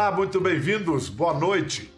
Olá, 0.00 0.10
muito 0.10 0.40
bem-vindos, 0.40 1.10
boa 1.10 1.34
noite. 1.34 1.92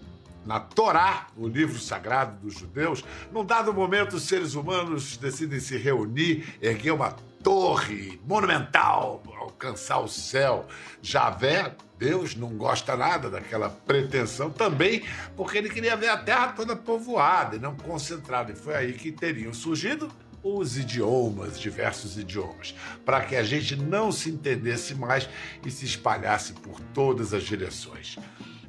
Na 0.45 0.59
Torá, 0.59 1.29
o 1.37 1.47
livro 1.47 1.79
sagrado 1.79 2.37
dos 2.41 2.59
judeus, 2.59 3.05
num 3.31 3.45
dado 3.45 3.73
momento 3.73 4.17
os 4.17 4.25
seres 4.25 4.55
humanos 4.55 5.17
decidem 5.17 5.61
se 5.61 5.77
reunir, 5.77 6.59
erguer 6.61 6.91
uma 6.91 7.13
torre 7.45 8.21
monumental, 8.27 9.23
alcançar 9.39 10.01
o 10.01 10.09
céu. 10.09 10.67
Javé, 11.01 11.77
Deus, 11.97 12.35
não 12.35 12.49
gosta 12.57 12.97
nada 12.97 13.31
daquela 13.31 13.71
pretensão 13.71 14.51
também, 14.51 15.05
porque 15.37 15.59
ele 15.59 15.71
queria 15.71 15.95
ver 15.95 16.09
a 16.09 16.17
terra 16.17 16.49
toda 16.49 16.75
povoada 16.75 17.55
e 17.55 17.61
não 17.61 17.77
concentrada. 17.77 18.51
E 18.51 18.57
foi 18.57 18.75
aí 18.75 18.95
que 18.95 19.13
teriam 19.13 19.55
surgido 19.55 20.11
os 20.43 20.77
idiomas, 20.77 21.59
diversos 21.59 22.19
idiomas, 22.19 22.75
para 23.05 23.21
que 23.25 23.37
a 23.37 23.43
gente 23.43 23.77
não 23.77 24.11
se 24.11 24.31
entendesse 24.31 24.95
mais 24.95 25.29
e 25.65 25.71
se 25.71 25.85
espalhasse 25.85 26.53
por 26.55 26.81
todas 26.93 27.33
as 27.33 27.45
direções. 27.45 28.17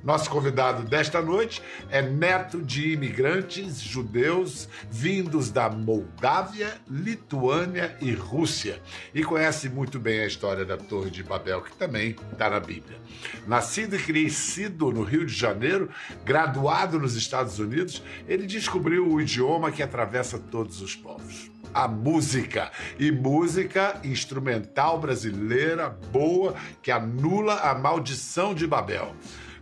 Nosso 0.03 0.30
convidado 0.30 0.84
desta 0.84 1.21
noite 1.21 1.62
é 1.89 2.02
neto 2.02 2.62
de 2.62 2.91
imigrantes 2.91 3.80
judeus 3.80 4.67
vindos 4.91 5.49
da 5.49 5.70
Moldávia, 5.70 6.73
Lituânia 6.89 7.95
e 8.02 8.12
Rússia 8.12 8.81
e 9.16 9.23
conhece 9.23 9.70
muito 9.70 10.02
bem 10.02 10.20
a 10.20 10.27
história 10.27 10.66
da 10.66 10.76
Torre 10.76 11.09
de 11.09 11.23
Babel, 11.23 11.62
que 11.62 11.73
também 11.77 12.17
está 12.34 12.49
na 12.49 12.59
Bíblia. 12.59 12.98
Nascido 13.48 13.95
e 13.95 13.99
crescido 13.99 14.91
no 14.91 15.03
Rio 15.03 15.26
de 15.26 15.34
Janeiro, 15.34 15.89
graduado 16.26 16.99
nos 16.99 17.15
Estados 17.15 17.57
Unidos, 17.57 18.04
ele 18.27 18.45
descobriu 18.45 19.07
o 19.07 19.21
idioma 19.21 19.71
que 19.71 19.81
atravessa 19.81 20.38
todos 20.38 20.81
os 20.81 20.95
povos 20.95 21.49
a 21.73 21.88
música. 21.88 22.71
E 22.99 23.12
música 23.12 23.99
instrumental 24.04 24.99
brasileira 24.99 25.90
boa 25.90 26.54
que 26.84 26.91
anula 26.91 27.55
a 27.62 27.74
maldição 27.74 28.54
de 28.54 28.68
Babel. 28.68 29.15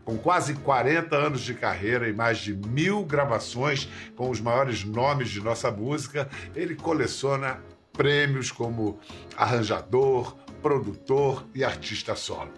Com 0.03 0.17
quase 0.17 0.55
40 0.55 1.15
anos 1.15 1.41
de 1.41 1.53
carreira 1.53 2.07
e 2.09 2.13
mais 2.13 2.39
de 2.39 2.53
mil 2.53 3.05
gravações 3.05 3.87
com 4.15 4.29
os 4.29 4.41
maiores 4.41 4.83
nomes 4.83 5.29
de 5.29 5.41
nossa 5.41 5.71
música, 5.71 6.29
ele 6.55 6.75
coleciona 6.75 7.59
prêmios 7.93 8.51
como 8.51 8.99
arranjador, 9.35 10.35
produtor 10.61 11.45
e 11.53 11.63
artista 11.63 12.15
solo. 12.15 12.51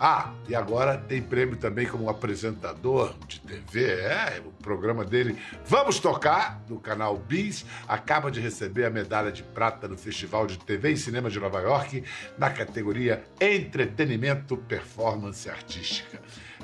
Ah, 0.00 0.32
e 0.48 0.54
agora 0.54 0.96
tem 0.96 1.20
prêmio 1.20 1.56
também 1.56 1.86
como 1.86 2.08
apresentador 2.08 3.14
de 3.26 3.40
TV. 3.40 3.84
É, 3.84 4.40
o 4.44 4.50
programa 4.62 5.04
dele 5.04 5.36
Vamos 5.64 5.98
Tocar, 5.98 6.60
do 6.66 6.78
canal 6.78 7.16
Bis, 7.16 7.66
acaba 7.86 8.30
de 8.30 8.40
receber 8.40 8.86
a 8.86 8.90
medalha 8.90 9.30
de 9.30 9.42
prata 9.42 9.88
no 9.88 9.98
Festival 9.98 10.46
de 10.46 10.58
TV 10.58 10.92
e 10.92 10.96
Cinema 10.96 11.28
de 11.28 11.38
Nova 11.38 11.60
York, 11.60 12.04
na 12.38 12.48
categoria 12.48 13.24
Entretenimento 13.40 14.56
Performance 14.56 15.50
Artística. 15.50 16.20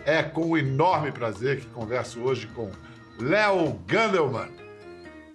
É 0.06 0.22
com 0.22 0.56
enorme 0.58 1.10
prazer 1.10 1.60
que 1.60 1.66
converso 1.68 2.20
hoje 2.20 2.46
com 2.48 2.70
Léo 3.18 3.72
Gandelman. 3.86 4.50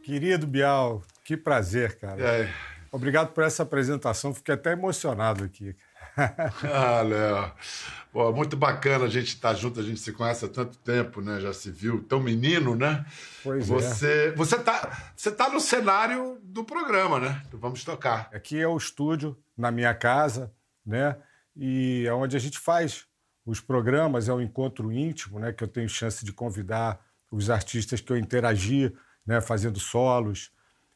Querido 0.03 0.45
Bial, 0.45 1.01
que 1.23 1.35
prazer, 1.35 1.97
cara. 1.97 2.21
É. 2.21 2.53
Obrigado 2.91 3.33
por 3.33 3.43
essa 3.43 3.63
apresentação, 3.63 4.31
fiquei 4.31 4.53
até 4.53 4.73
emocionado 4.73 5.43
aqui. 5.43 5.75
ah, 6.71 7.01
Léo. 7.01 7.51
Pô, 8.13 8.31
muito 8.31 8.55
bacana 8.55 9.05
a 9.05 9.09
gente 9.09 9.29
estar 9.29 9.55
junto, 9.55 9.79
a 9.79 9.83
gente 9.83 9.99
se 9.99 10.11
conhece 10.13 10.45
há 10.45 10.47
tanto 10.47 10.77
tempo, 10.77 11.19
né? 11.19 11.39
Já 11.39 11.51
se 11.51 11.71
viu, 11.71 12.03
tão 12.03 12.19
menino, 12.19 12.75
né? 12.75 13.03
Pois 13.43 13.67
você, 13.67 14.27
é. 14.27 14.31
Você 14.33 14.59
tá, 14.59 15.11
você 15.15 15.31
tá 15.31 15.49
no 15.49 15.59
cenário 15.59 16.37
do 16.43 16.63
programa, 16.63 17.19
né? 17.19 17.41
Do 17.49 17.57
Vamos 17.57 17.83
Tocar. 17.83 18.29
Aqui 18.31 18.59
é 18.59 18.67
o 18.67 18.77
estúdio, 18.77 19.35
na 19.57 19.71
minha 19.71 19.95
casa, 19.95 20.53
né? 20.85 21.15
E 21.55 22.05
é 22.07 22.13
onde 22.13 22.37
a 22.37 22.39
gente 22.39 22.59
faz 22.59 23.08
os 23.45 23.59
programas, 23.59 24.29
é 24.29 24.33
um 24.33 24.41
encontro 24.41 24.91
íntimo, 24.91 25.39
né? 25.39 25.51
Que 25.51 25.63
eu 25.63 25.67
tenho 25.67 25.89
chance 25.89 26.23
de 26.23 26.33
convidar 26.33 26.99
os 27.31 27.49
artistas 27.49 28.01
que 28.01 28.11
eu 28.11 28.17
interagi, 28.17 28.93
né? 29.25 29.41
Fazendo 29.41 29.79
solos. 29.79 30.51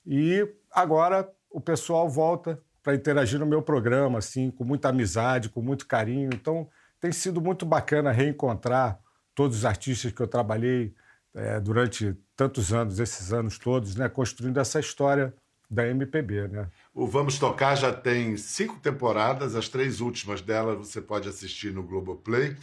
E 0.06 0.48
agora 0.72 1.30
o 1.50 1.62
pessoal 1.62 2.09
volta 2.09 2.62
para 2.81 2.96
interagir 2.96 3.40
no 3.40 3.46
meu 3.46 3.62
programa, 3.62 4.20
assim, 4.20 4.52
com 4.52 4.64
muita 4.64 4.90
amizade, 4.90 5.50
com 5.50 5.62
muito 5.62 5.88
carinho. 5.88 6.30
Então, 6.34 6.68
tem 7.00 7.12
sido 7.12 7.40
muito 7.40 7.66
bacana 7.66 8.12
reencontrar 8.12 9.00
todos 9.34 9.58
os 9.58 9.66
artistas 9.66 10.12
que 10.12 10.22
eu 10.22 10.28
trabalhei 10.28 10.94
é, 11.34 11.60
durante 11.60 12.16
tantos 12.36 12.74
anos, 12.74 13.00
esses 13.00 13.31
anos 13.34 13.58
todos, 13.58 13.96
né, 13.96 14.10
construindo 14.10 14.60
essa 14.60 14.80
história 14.80 15.34
da 15.69 15.88
MPB, 15.88 16.47
né? 16.47 16.68
O 16.94 17.07
Vamos 17.07 17.40
Tocar 17.40 17.75
já 17.75 17.91
tem 17.91 18.38
cinco 18.38 18.79
temporadas, 18.79 19.56
as 19.56 19.68
três 19.68 20.01
últimas 20.01 20.41
delas 20.41 20.78
você 20.78 21.01
pode 21.01 21.28
assistir 21.28 21.74
no 21.74 21.84
Globoplay, 21.84 22.56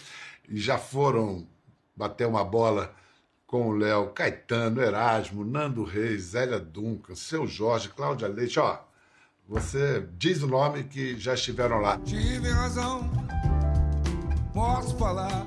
e 0.48 0.58
já 0.58 0.78
foram 0.78 1.46
bater 1.96 2.26
uma 2.26 2.44
bola 2.44 2.94
com 3.46 3.68
o 3.68 3.72
Léo 3.72 4.10
Caetano, 4.10 4.80
Erasmo, 4.80 5.44
Nando 5.44 5.82
Reis, 5.82 6.22
Zélia 6.22 6.60
Duncan, 6.60 7.16
Seu 7.16 7.46
Jorge, 7.46 7.88
Cláudia 7.88 8.28
Leite, 8.28 8.60
ó, 8.60 8.78
você 9.48 10.06
diz 10.16 10.42
o 10.42 10.46
nome 10.46 10.84
que 10.84 11.18
já 11.18 11.34
estiveram 11.34 11.80
lá. 11.80 11.98
Tive 11.98 12.48
razão, 12.50 13.10
posso 14.54 14.96
falar. 14.96 15.44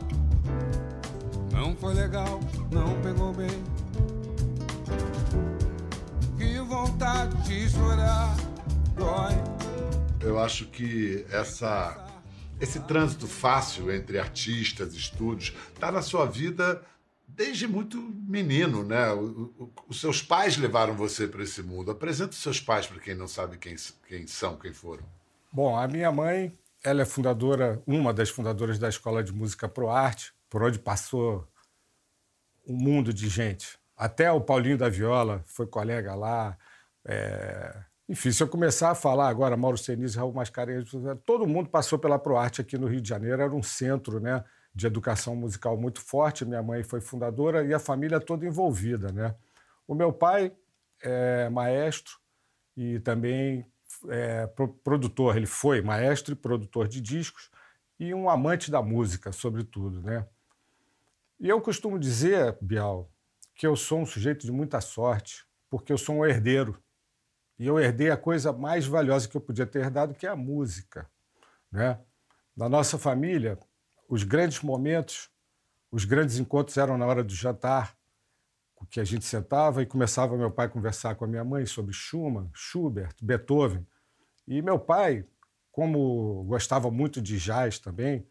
Não 1.54 1.74
foi 1.78 1.94
legal, 1.94 2.42
não 2.70 3.00
pegou 3.02 3.32
bem. 3.32 3.64
Que 6.44 6.60
vontade 6.60 7.42
de 7.44 7.70
chorar, 7.70 8.36
dói. 8.98 9.34
Eu 10.20 10.38
acho 10.38 10.66
que 10.66 11.26
essa 11.32 12.06
esse 12.60 12.82
trânsito 12.82 13.28
fácil 13.28 13.90
entre 13.90 14.20
artistas, 14.20 14.94
estúdios, 14.94 15.56
está 15.74 15.90
na 15.90 16.02
sua 16.02 16.26
vida 16.26 16.84
desde 17.26 17.66
muito 17.66 17.98
menino, 17.98 18.84
né? 18.84 19.08
os 19.88 20.02
seus 20.02 20.22
pais 20.22 20.58
levaram 20.58 20.94
você 20.96 21.28
para 21.28 21.44
esse 21.44 21.64
mundo. 21.64 21.92
Apresenta 21.92 22.32
os 22.32 22.42
seus 22.42 22.60
pais 22.60 22.88
para 22.88 23.00
quem 23.00 23.16
não 23.16 23.28
sabe 23.28 23.58
quem, 23.58 23.76
quem 24.06 24.28
são, 24.28 24.58
quem 24.58 24.74
foram. 24.74 25.04
Bom, 25.52 25.78
a 25.78 25.88
minha 25.88 26.12
mãe, 26.12 26.52
ela 26.84 27.04
é 27.04 27.06
fundadora, 27.06 27.82
uma 27.88 28.14
das 28.14 28.30
fundadoras 28.30 28.78
da 28.78 28.90
Escola 28.90 29.24
de 29.24 29.32
Música 29.32 29.70
Pro 29.70 29.90
Arte, 29.90 30.34
por 30.50 30.62
onde 30.62 30.78
passou 30.78 31.48
um 32.68 32.76
mundo 32.76 33.14
de 33.14 33.30
gente. 33.30 33.82
Até 34.04 34.32
o 34.32 34.42
Paulinho 34.42 34.78
da 34.78 34.90
Viola 34.90 35.42
foi 35.46 35.68
colega 35.68 36.16
lá. 36.16 36.58
É... 37.06 37.84
Enfim, 38.10 38.32
se 38.32 38.44
eu 38.44 38.48
começar 38.48 38.92
a 38.92 38.96
falar 38.96 39.30
agora, 39.30 39.56
Mauro 39.56 39.78
Senise, 39.78 40.18
Raul 40.18 40.34
Mascarenhas, 40.34 40.90
todo 41.26 41.48
mundo 41.48 41.70
passou 41.70 41.98
pela 41.98 42.20
ProArte 42.20 42.60
aqui 42.60 42.78
no 42.78 42.88
Rio 42.88 43.00
de 43.00 43.08
Janeiro, 43.08 43.42
era 43.42 43.54
um 43.54 43.64
centro, 43.64 44.20
né? 44.20 44.44
de 44.74 44.88
educação 44.88 45.36
musical 45.36 45.78
muito 45.78 46.02
forte. 46.02 46.46
Minha 46.46 46.64
mãe 46.64 46.84
foi 46.84 47.00
fundadora 47.00 47.64
e 47.64 47.74
a 47.74 47.80
família 47.80 48.20
toda 48.20 48.46
envolvida, 48.46 49.12
né? 49.12 49.36
O 49.88 49.94
meu 49.94 50.12
pai 50.12 50.52
é 51.02 51.50
maestro 51.50 52.18
e 52.76 53.00
também 53.00 53.66
é 54.10 54.48
produtor. 54.84 55.38
Ele 55.38 55.46
foi 55.46 55.82
maestro 55.82 56.34
e 56.34 56.36
produtor 56.36 56.88
de 56.88 57.00
discos 57.00 57.52
e 58.00 58.14
um 58.14 58.30
amante 58.30 58.72
da 58.72 58.82
música, 58.82 59.32
sobretudo, 59.32 60.02
né? 60.02 60.26
E 61.40 61.50
eu 61.50 61.62
costumo 61.62 62.00
dizer, 62.00 62.58
Bial, 62.62 63.13
que 63.56 63.66
eu 63.68 63.76
sou 63.76 64.00
um 64.00 64.06
sujeito 64.06 64.46
de 64.46 64.52
muita 64.52 64.82
sorte, 64.82 65.46
porque 65.70 65.92
eu 65.92 65.98
sou 65.98 66.18
um 66.18 66.26
herdeiro. 66.26 66.82
E 67.58 67.68
eu 67.68 67.80
herdei 67.80 68.10
a 68.10 68.18
coisa 68.18 68.52
mais 68.52 68.86
valiosa 68.86 69.28
que 69.28 69.38
eu 69.38 69.42
podia 69.42 69.66
ter 69.66 69.80
herdado, 69.80 70.14
que 70.14 70.26
é 70.26 70.30
a 70.30 70.36
música, 70.36 71.10
né? 71.72 72.00
Na 72.56 72.68
nossa 72.68 72.98
família, 72.98 73.58
os 74.08 74.24
grandes 74.24 74.62
momentos, 74.62 75.30
os 75.92 76.06
grandes 76.06 76.38
encontros 76.38 76.78
eram 76.78 76.98
na 76.98 77.06
hora 77.06 77.24
do 77.24 77.34
jantar, 77.34 77.96
que 78.90 79.00
a 79.00 79.04
gente 79.04 79.26
sentava 79.26 79.82
e 79.82 79.86
começava 79.86 80.38
meu 80.38 80.52
pai 80.52 80.68
a 80.68 80.70
conversar 80.70 81.16
com 81.16 81.26
a 81.26 81.28
minha 81.28 81.44
mãe 81.44 81.66
sobre 81.66 81.94
Schumann, 81.94 82.50
Schubert, 82.54 83.16
Beethoven. 83.22 83.86
E 84.48 84.62
meu 84.62 84.78
pai, 84.78 85.26
como 85.72 86.44
gostava 86.44 86.92
muito 86.92 87.22
de 87.22 87.38
jazz 87.38 87.80
também, 87.80 88.28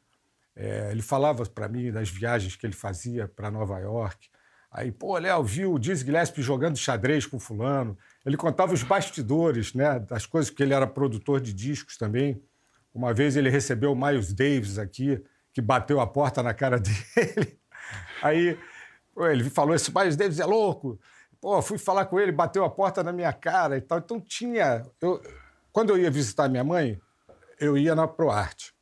é, 0.55 0.91
ele 0.91 1.03
falava 1.03 1.45
para 1.47 1.69
mim 1.69 1.91
das 1.91 2.09
viagens 2.11 2.57
que 2.57 2.67
ele 2.67 2.75
fazia 2.75 3.27
para 3.27 3.51
Nova 3.51 3.79
York. 3.79 4.29
Aí, 4.73 4.91
pô, 4.91 5.19
Léo, 5.19 5.45
viu 5.45 5.75
o 5.75 5.79
Dizzy 5.79 6.07
Gillespie 6.07 6.41
jogando 6.41 6.79
xadrez 6.79 7.27
com 7.27 7.39
fulano. 7.39 7.97
Ele 8.25 8.39
contava 8.39 8.73
os 8.73 8.83
bastidores, 8.83 9.75
né, 9.75 9.99
das 9.99 10.25
coisas, 10.25 10.51
porque 10.51 10.63
ele 10.63 10.73
era 10.73 10.87
produtor 10.87 11.41
de 11.43 11.53
discos 11.53 11.99
também. 11.99 12.43
Uma 12.95 13.13
vez 13.13 13.37
ele 13.37 13.51
recebeu 13.51 13.93
o 13.93 13.97
Miles 13.97 14.33
Davis 14.33 14.79
aqui, 14.79 15.23
que 15.53 15.61
bateu 15.61 16.01
a 16.01 16.07
porta 16.07 16.43
na 16.43 16.55
cara 16.55 16.81
dele. 16.81 17.59
Aí 18.23 18.59
ele 19.19 19.51
falou: 19.51 19.75
esse 19.75 19.95
Miles 19.95 20.17
Davis 20.17 20.41
é 20.41 20.47
louco. 20.47 20.99
Pô, 21.39 21.61
fui 21.61 21.77
falar 21.77 22.07
com 22.07 22.19
ele, 22.19 22.33
bateu 22.33 22.65
a 22.65 22.71
porta 22.71 23.03
na 23.03 23.13
minha 23.13 23.33
cara 23.33 23.77
e 23.77 23.81
tal. 23.81 23.99
Então 23.99 24.19
tinha. 24.19 24.87
Eu, 25.01 25.21
quando 25.71 25.91
eu 25.91 25.99
ia 25.99 26.11
visitar 26.11 26.49
minha 26.49 26.65
mãe, 26.65 26.99
eu 27.61 27.77
ia 27.77 27.95
na 27.95 28.09
ProArte. 28.09 28.73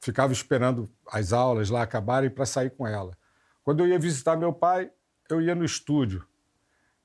Ficava 0.00 0.32
esperando 0.32 0.88
as 1.10 1.32
aulas 1.32 1.70
lá 1.70 1.82
acabarem 1.82 2.30
para 2.30 2.46
sair 2.46 2.70
com 2.70 2.86
ela. 2.86 3.16
Quando 3.64 3.80
eu 3.80 3.88
ia 3.88 3.98
visitar 3.98 4.36
meu 4.36 4.52
pai, 4.52 4.90
eu 5.32 5.40
ia 5.40 5.54
no 5.54 5.64
estúdio. 5.64 6.26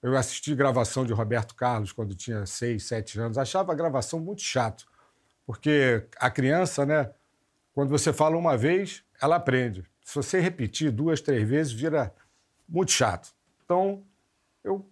Eu 0.02 0.16
assisti 0.16 0.54
gravação 0.54 1.06
de 1.06 1.14
Roberto 1.14 1.56
Carlos 1.56 1.92
quando 1.92 2.14
tinha 2.16 2.46
seis, 2.46 2.84
sete 2.84 3.20
anos. 3.20 3.38
Achava 3.38 3.72
a 3.72 3.76
gravação 3.76 4.20
muito 4.20 4.42
chato, 4.42 4.86
porque 5.46 6.08
a 6.18 6.30
criança, 6.30 6.86
né? 6.86 7.12
Quando 7.74 7.90
você 7.90 8.14
fala 8.14 8.38
uma 8.38 8.56
vez, 8.56 9.04
ela 9.22 9.36
aprende. 9.36 9.84
Se 10.04 10.16
você 10.16 10.40
repetir 10.40 10.92
duas, 10.92 11.20
três 11.20 11.48
vezes, 11.48 11.74
vira 11.74 12.14
muito 12.70 12.92
chato. 12.92 13.34
Então, 13.64 14.04
eu 14.64 14.88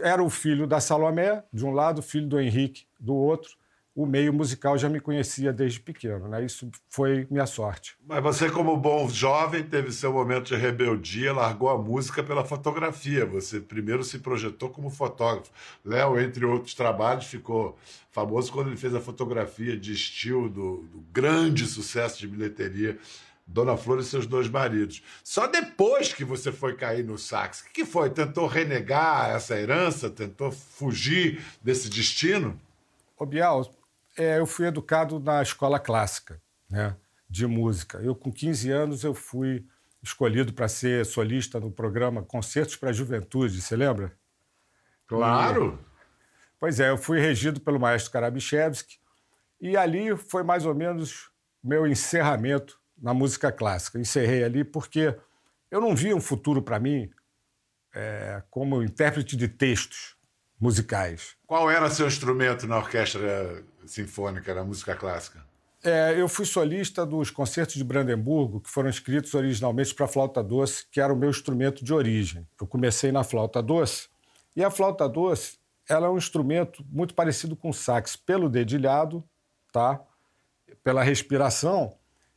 era 0.00 0.22
o 0.22 0.30
filho 0.30 0.66
da 0.66 0.80
Salomé, 0.80 1.42
de 1.52 1.64
um 1.64 1.72
lado, 1.72 2.02
filho 2.02 2.28
do 2.28 2.38
Henrique, 2.38 2.86
do 3.00 3.14
outro. 3.14 3.56
O 3.98 4.06
meio 4.06 4.32
musical 4.32 4.78
já 4.78 4.88
me 4.88 5.00
conhecia 5.00 5.52
desde 5.52 5.80
pequeno, 5.80 6.28
né? 6.28 6.44
Isso 6.44 6.70
foi 6.88 7.26
minha 7.28 7.46
sorte. 7.46 7.96
Mas 8.06 8.22
você, 8.22 8.48
como 8.48 8.76
bom 8.76 9.08
jovem, 9.08 9.64
teve 9.64 9.90
seu 9.90 10.12
momento 10.12 10.46
de 10.46 10.54
rebeldia, 10.54 11.32
largou 11.32 11.68
a 11.68 11.76
música 11.76 12.22
pela 12.22 12.44
fotografia. 12.44 13.26
Você 13.26 13.58
primeiro 13.58 14.04
se 14.04 14.20
projetou 14.20 14.70
como 14.70 14.88
fotógrafo. 14.88 15.50
Léo, 15.84 16.16
entre 16.20 16.46
outros 16.46 16.74
trabalhos, 16.74 17.24
ficou 17.24 17.76
famoso 18.12 18.52
quando 18.52 18.68
ele 18.68 18.76
fez 18.76 18.94
a 18.94 19.00
fotografia 19.00 19.76
de 19.76 19.94
estilo 19.94 20.48
do, 20.48 20.76
do 20.92 21.04
grande 21.12 21.66
sucesso 21.66 22.20
de 22.20 22.28
bilheteria 22.28 22.96
Dona 23.44 23.76
Flor 23.76 23.98
e 23.98 24.04
seus 24.04 24.28
dois 24.28 24.48
maridos. 24.48 25.02
Só 25.24 25.48
depois 25.48 26.12
que 26.12 26.24
você 26.24 26.52
foi 26.52 26.76
cair 26.76 27.04
no 27.04 27.18
sax. 27.18 27.62
O 27.62 27.72
que 27.72 27.84
foi? 27.84 28.10
Tentou 28.10 28.46
renegar 28.46 29.30
essa 29.30 29.58
herança? 29.58 30.08
Tentou 30.08 30.52
fugir 30.52 31.42
desse 31.60 31.90
destino? 31.90 32.56
Ô, 33.18 33.26
Bial, 33.26 33.68
é, 34.18 34.38
eu 34.38 34.46
fui 34.46 34.66
educado 34.66 35.20
na 35.20 35.40
escola 35.40 35.78
clássica, 35.78 36.42
né, 36.68 36.96
de 37.30 37.46
música. 37.46 37.98
Eu, 37.98 38.14
com 38.14 38.32
15 38.32 38.70
anos, 38.70 39.04
eu 39.04 39.14
fui 39.14 39.64
escolhido 40.02 40.52
para 40.52 40.68
ser 40.68 41.06
solista 41.06 41.60
no 41.60 41.70
programa 41.70 42.22
Concertos 42.22 42.76
para 42.76 42.90
a 42.90 42.92
Juventude, 42.92 43.62
você 43.62 43.76
lembra? 43.76 44.12
Claro! 45.06 45.78
E, 45.80 46.58
pois 46.58 46.80
é, 46.80 46.90
eu 46.90 46.98
fui 46.98 47.20
regido 47.20 47.60
pelo 47.60 47.78
maestro 47.78 48.12
Karabichevski 48.12 48.98
e 49.60 49.76
ali 49.76 50.16
foi 50.16 50.42
mais 50.42 50.66
ou 50.66 50.74
menos 50.74 51.30
meu 51.62 51.86
encerramento 51.86 52.80
na 52.96 53.14
música 53.14 53.52
clássica. 53.52 53.98
Encerrei 53.98 54.42
ali 54.42 54.64
porque 54.64 55.16
eu 55.70 55.80
não 55.80 55.94
via 55.94 56.14
um 56.14 56.20
futuro 56.20 56.60
para 56.60 56.80
mim 56.80 57.10
é, 57.94 58.42
como 58.50 58.82
intérprete 58.82 59.36
de 59.36 59.48
textos 59.48 60.17
musicais. 60.60 61.36
Qual 61.46 61.70
era 61.70 61.90
seu 61.90 62.06
instrumento 62.06 62.66
na 62.66 62.78
orquestra 62.78 63.64
sinfônica, 63.86 64.54
na 64.54 64.64
música 64.64 64.94
clássica? 64.94 65.46
É, 65.82 66.20
eu 66.20 66.28
fui 66.28 66.44
solista 66.44 67.06
dos 67.06 67.30
concertos 67.30 67.76
de 67.76 67.84
Brandemburgo, 67.84 68.60
que 68.60 68.68
foram 68.68 68.88
escritos 68.88 69.32
originalmente 69.34 69.94
para 69.94 70.08
flauta 70.08 70.42
doce, 70.42 70.84
que 70.90 71.00
era 71.00 71.12
o 71.12 71.16
meu 71.16 71.30
instrumento 71.30 71.84
de 71.84 71.94
origem. 71.94 72.46
Eu 72.60 72.66
comecei 72.66 73.12
na 73.12 73.22
flauta 73.22 73.62
doce, 73.62 74.08
e 74.56 74.64
a 74.64 74.70
flauta 74.70 75.08
doce 75.08 75.58
ela 75.88 76.08
é 76.08 76.10
um 76.10 76.18
instrumento 76.18 76.84
muito 76.90 77.14
parecido 77.14 77.56
com 77.56 77.70
o 77.70 77.74
sax, 77.74 78.16
pelo 78.16 78.50
dedilhado, 78.50 79.24
tá? 79.72 80.00
pela 80.82 81.02
respiração, 81.02 81.96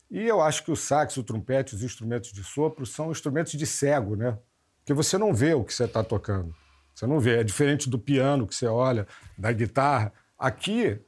e 0.09 0.27
eu 0.27 0.41
acho 0.41 0.65
que 0.65 0.71
o 0.71 0.75
sax, 0.75 1.15
o 1.15 1.24
trompete, 1.24 1.74
os 1.74 1.83
instrumentos 1.83 2.33
de 2.33 2.44
sopro 2.44 2.85
são 2.85 3.12
instrumentos 3.12 3.53
de 3.53 3.65
cego, 3.65 4.17
né? 4.17 4.38
Porque 4.79 4.94
você 4.94 5.17
não 5.17 5.33
vê 5.33 5.53
o 5.53 5.63
que 5.63 5.74
você 5.74 5.85
está 5.85 6.03
tocando. 6.03 6.53
Você 7.01 7.07
não 7.07 7.19
vê. 7.19 7.39
É 7.39 7.44
diferente 7.44 7.89
do 7.89 7.98
piano 7.98 8.45
que 8.45 8.53
você 8.53 8.68
olha, 8.68 9.07
da 9.36 9.51
guitarra. 9.51 10.13
Aqui 10.38 11.01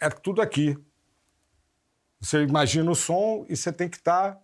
é 0.00 0.08
tudo 0.08 0.40
aqui. 0.40 0.74
Você 2.18 2.42
imagina 2.42 2.90
o 2.90 2.94
som 2.94 3.44
e 3.46 3.54
você 3.54 3.70
tem 3.70 3.90
que 3.90 3.98
estar 3.98 4.32
tá 4.32 4.40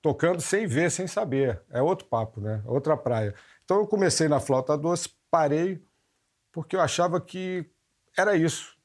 tocando 0.00 0.40
sem 0.40 0.64
ver, 0.64 0.92
sem 0.92 1.08
saber. 1.08 1.60
É 1.68 1.82
outro 1.82 2.06
papo, 2.06 2.40
né? 2.40 2.62
Outra 2.64 2.96
praia. 2.96 3.34
Então 3.64 3.78
eu 3.78 3.86
comecei 3.86 4.28
na 4.28 4.38
flauta 4.38 4.78
doce, 4.78 5.08
parei, 5.28 5.82
porque 6.52 6.76
eu 6.76 6.80
achava 6.80 7.20
que 7.20 7.68
era 8.16 8.36
isso 8.36 8.76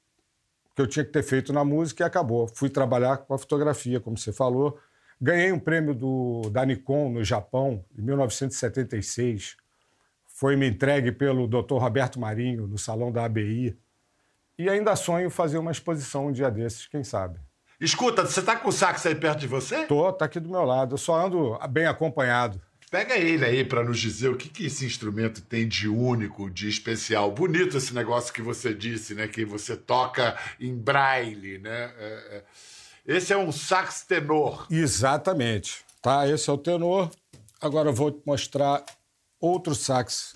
que 0.75 0.81
eu 0.81 0.87
tinha 0.87 1.05
que 1.05 1.11
ter 1.11 1.23
feito 1.23 1.53
na 1.53 1.63
música 1.63 2.03
e 2.03 2.05
acabou. 2.05 2.47
Fui 2.47 2.69
trabalhar 2.69 3.17
com 3.17 3.35
a 3.35 3.37
fotografia, 3.37 3.99
como 3.99 4.17
você 4.17 4.33
falou. 4.33 4.79
Ganhei 5.21 5.51
um 5.51 5.59
prêmio 5.59 5.93
do, 5.93 6.49
da 6.49 6.65
Nikon 6.65 7.11
no 7.11 7.23
Japão, 7.23 7.85
em 7.95 8.01
1976. 8.01 9.55
Foi 10.39 10.55
me 10.55 10.69
entregue 10.69 11.11
pelo 11.11 11.47
Dr. 11.47 11.77
Roberto 11.77 12.19
Marinho, 12.19 12.67
no 12.67 12.77
salão 12.77 13.11
da 13.11 13.25
ABI. 13.25 13.75
E 14.55 14.69
ainda 14.69 14.95
sonho 14.95 15.31
fazer 15.31 15.57
uma 15.57 15.71
exposição 15.71 16.27
um 16.27 16.31
dia 16.31 16.51
desses, 16.51 16.85
quem 16.85 17.03
sabe. 17.03 17.39
Escuta, 17.81 18.23
você 18.23 18.43
tá 18.43 18.55
com 18.55 18.69
o 18.69 18.71
sax 18.71 19.03
aí 19.07 19.15
perto 19.15 19.39
de 19.39 19.47
você? 19.47 19.87
Tô, 19.87 20.13
tá 20.13 20.25
aqui 20.25 20.39
do 20.39 20.47
meu 20.47 20.63
lado. 20.63 20.93
Eu 20.93 20.97
só 20.99 21.25
ando 21.25 21.57
bem 21.71 21.87
acompanhado. 21.87 22.61
Pega 22.91 23.17
ele 23.17 23.45
aí 23.45 23.65
para 23.65 23.83
nos 23.83 23.97
dizer 23.97 24.29
o 24.29 24.37
que, 24.37 24.47
que 24.47 24.67
esse 24.67 24.85
instrumento 24.85 25.41
tem 25.41 25.67
de 25.67 25.89
único, 25.89 26.51
de 26.51 26.69
especial. 26.69 27.31
Bonito 27.31 27.75
esse 27.75 27.95
negócio 27.95 28.31
que 28.31 28.43
você 28.43 28.75
disse, 28.75 29.15
né? 29.15 29.27
Que 29.27 29.43
você 29.43 29.75
toca 29.75 30.37
em 30.59 30.77
braille, 30.77 31.57
né? 31.57 31.91
É, 31.97 32.43
é. 33.07 33.15
Esse 33.15 33.33
é 33.33 33.37
um 33.37 33.51
sax 33.51 34.03
tenor. 34.03 34.67
Exatamente. 34.69 35.83
Tá, 35.99 36.27
esse 36.29 36.47
é 36.47 36.53
o 36.53 36.59
tenor. 36.59 37.09
Agora 37.59 37.89
eu 37.89 37.93
vou 37.93 38.21
mostrar 38.23 38.85
outro 39.39 39.75
sax, 39.75 40.35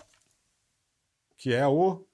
que 1.37 1.53
é 1.53 1.67
o 1.67 2.05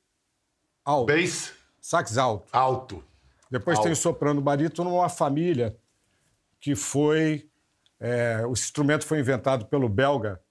alto. 0.83 1.13
Bass? 1.13 1.53
Sax 1.79 2.17
alto. 2.17 2.49
Alto. 2.51 3.03
Depois 3.49 3.77
alto. 3.77 3.85
tem 3.85 3.93
o 3.93 3.95
soprano 3.95 4.41
barítono, 4.41 4.95
uma 4.95 5.09
família 5.09 5.77
que 6.59 6.75
foi 6.75 7.49
é, 7.99 8.45
o 8.45 8.51
instrumento 8.51 9.05
foi 9.05 9.19
inventado 9.19 9.65
pelo 9.65 9.89
belga 9.89 10.41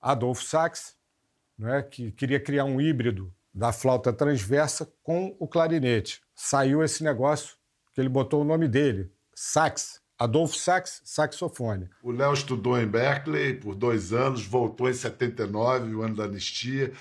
Adolf 0.00 0.42
Sax, 0.42 0.96
né, 1.58 1.82
que 1.82 2.12
queria 2.12 2.40
criar 2.40 2.64
um 2.64 2.80
híbrido 2.80 3.32
da 3.54 3.72
flauta 3.72 4.12
transversa 4.12 4.92
com 5.02 5.36
o 5.38 5.46
clarinete. 5.46 6.22
Saiu 6.34 6.82
esse 6.82 7.04
negócio 7.04 7.56
que 7.92 8.00
ele 8.00 8.08
botou 8.08 8.40
o 8.40 8.44
nome 8.44 8.66
dele, 8.66 9.12
sax. 9.34 10.01
Adolfo 10.22 10.56
Sax, 10.56 11.02
saxofone. 11.04 11.90
O 12.00 12.12
Léo 12.12 12.32
estudou 12.32 12.78
em 12.78 12.86
Berkeley 12.86 13.54
por 13.54 13.74
dois 13.74 14.12
anos, 14.12 14.46
voltou 14.46 14.88
em 14.88 14.94
79, 14.94 15.94
o 15.96 16.02
ano 16.02 16.14
da 16.14 16.24
anistia, 16.24 16.92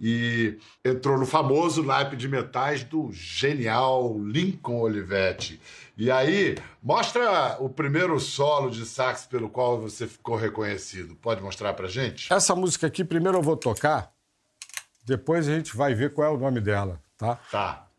e 0.00 0.56
entrou 0.82 1.18
no 1.18 1.26
famoso 1.26 1.82
naipe 1.82 2.16
de 2.16 2.26
metais 2.26 2.82
do 2.82 3.12
genial 3.12 4.18
Lincoln 4.18 4.80
Olivetti. 4.80 5.60
E 5.94 6.10
aí, 6.10 6.56
mostra 6.82 7.58
o 7.60 7.68
primeiro 7.68 8.18
solo 8.18 8.70
de 8.70 8.86
sax 8.86 9.26
pelo 9.26 9.50
qual 9.50 9.78
você 9.78 10.06
ficou 10.06 10.36
reconhecido. 10.36 11.14
Pode 11.16 11.42
mostrar 11.42 11.74
pra 11.74 11.86
gente? 11.86 12.32
Essa 12.32 12.54
música 12.54 12.86
aqui, 12.86 13.04
primeiro 13.04 13.36
eu 13.36 13.42
vou 13.42 13.58
tocar, 13.58 14.10
depois 15.04 15.46
a 15.46 15.54
gente 15.54 15.76
vai 15.76 15.94
ver 15.94 16.14
qual 16.14 16.32
é 16.32 16.34
o 16.34 16.38
nome 16.38 16.62
dela, 16.62 16.98
tá? 17.18 17.38
Tá. 17.50 17.89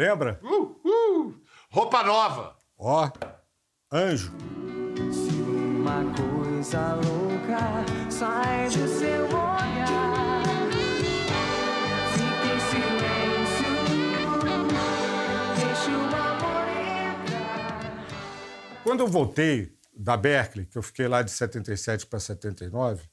Lembra? 0.00 0.40
Uh, 0.42 0.80
uh. 0.82 1.34
Roupa 1.70 2.02
nova. 2.02 2.56
Ó, 2.78 3.10
anjo. 3.92 4.32
Se 5.12 5.30
uma 5.42 6.02
coisa 6.14 6.94
louca 6.94 7.84
sai 8.10 8.64
do 8.70 8.88
seu 8.88 9.26
olhar, 9.26 10.42
fique 12.14 12.48
em 12.48 12.60
silêncio, 12.70 13.72
deixa 15.58 15.90
o 15.90 16.06
amor 16.16 16.66
entrar. 17.26 17.78
Quando 18.82 19.00
eu 19.00 19.06
voltei 19.06 19.76
da 19.94 20.16
Berkeley, 20.16 20.64
que 20.64 20.78
eu 20.78 20.82
fiquei 20.82 21.08
lá 21.08 21.20
de 21.20 21.30
77 21.30 22.06
para 22.06 22.20
79, 22.20 23.06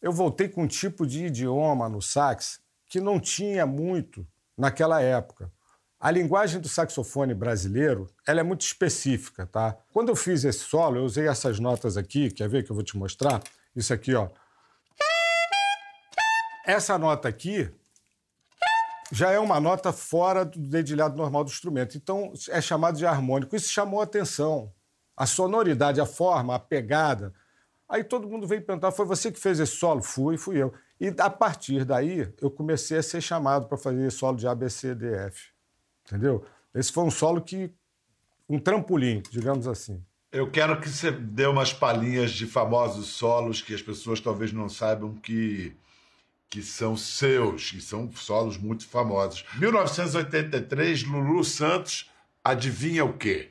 eu 0.00 0.12
voltei 0.12 0.48
com 0.48 0.62
um 0.62 0.68
tipo 0.68 1.04
de 1.04 1.26
idioma 1.26 1.88
no 1.88 2.00
sax 2.00 2.60
que 2.86 3.00
não 3.00 3.18
tinha 3.18 3.66
muito 3.66 4.24
naquela 4.56 5.02
época. 5.02 5.50
A 6.00 6.10
linguagem 6.10 6.58
do 6.58 6.66
saxofone 6.66 7.34
brasileiro 7.34 8.08
ela 8.26 8.40
é 8.40 8.42
muito 8.42 8.62
específica, 8.62 9.46
tá? 9.46 9.76
Quando 9.92 10.08
eu 10.08 10.16
fiz 10.16 10.44
esse 10.44 10.60
solo, 10.60 10.96
eu 10.96 11.04
usei 11.04 11.28
essas 11.28 11.60
notas 11.60 11.98
aqui, 11.98 12.30
quer 12.30 12.48
ver 12.48 12.64
que 12.64 12.72
eu 12.72 12.74
vou 12.74 12.82
te 12.82 12.96
mostrar? 12.96 13.42
Isso 13.76 13.92
aqui, 13.92 14.14
ó. 14.14 14.30
Essa 16.66 16.96
nota 16.96 17.28
aqui 17.28 17.70
já 19.12 19.30
é 19.30 19.38
uma 19.38 19.60
nota 19.60 19.92
fora 19.92 20.42
do 20.42 20.58
dedilhado 20.58 21.18
normal 21.18 21.44
do 21.44 21.50
instrumento, 21.50 21.98
então 21.98 22.32
é 22.48 22.62
chamado 22.62 22.96
de 22.96 23.04
harmônico. 23.04 23.54
Isso 23.54 23.68
chamou 23.68 24.00
a 24.00 24.04
atenção. 24.04 24.72
A 25.14 25.26
sonoridade, 25.26 26.00
a 26.00 26.06
forma, 26.06 26.54
a 26.54 26.58
pegada. 26.58 27.34
Aí 27.86 28.02
todo 28.02 28.26
mundo 28.26 28.46
veio 28.46 28.64
perguntar: 28.64 28.90
foi 28.90 29.04
você 29.04 29.30
que 29.30 29.38
fez 29.38 29.60
esse 29.60 29.76
solo? 29.76 30.00
Fui, 30.00 30.38
fui 30.38 30.62
eu. 30.62 30.72
E 30.98 31.14
a 31.18 31.28
partir 31.28 31.84
daí, 31.84 32.32
eu 32.40 32.50
comecei 32.50 32.96
a 32.96 33.02
ser 33.02 33.20
chamado 33.20 33.66
para 33.66 33.76
fazer 33.76 34.10
solo 34.10 34.38
de 34.38 34.48
ABCDF 34.48 35.49
entendeu? 36.10 36.44
Esse 36.74 36.92
foi 36.92 37.04
um 37.04 37.10
solo 37.10 37.40
que. 37.40 37.70
um 38.48 38.58
trampolim, 38.58 39.22
digamos 39.30 39.68
assim. 39.68 40.02
Eu 40.32 40.50
quero 40.50 40.80
que 40.80 40.88
você 40.88 41.10
dê 41.10 41.46
umas 41.46 41.72
palhinhas 41.72 42.30
de 42.30 42.46
famosos 42.46 43.08
solos 43.08 43.60
que 43.60 43.74
as 43.74 43.82
pessoas 43.82 44.20
talvez 44.20 44.52
não 44.52 44.68
saibam 44.68 45.14
que, 45.16 45.76
que 46.48 46.62
são 46.62 46.96
seus, 46.96 47.72
e 47.72 47.80
são 47.80 48.10
solos 48.12 48.56
muito 48.56 48.86
famosos. 48.86 49.44
1983, 49.56 51.02
Lulu 51.04 51.42
Santos, 51.42 52.08
adivinha 52.44 53.04
o 53.04 53.12
quê? 53.12 53.50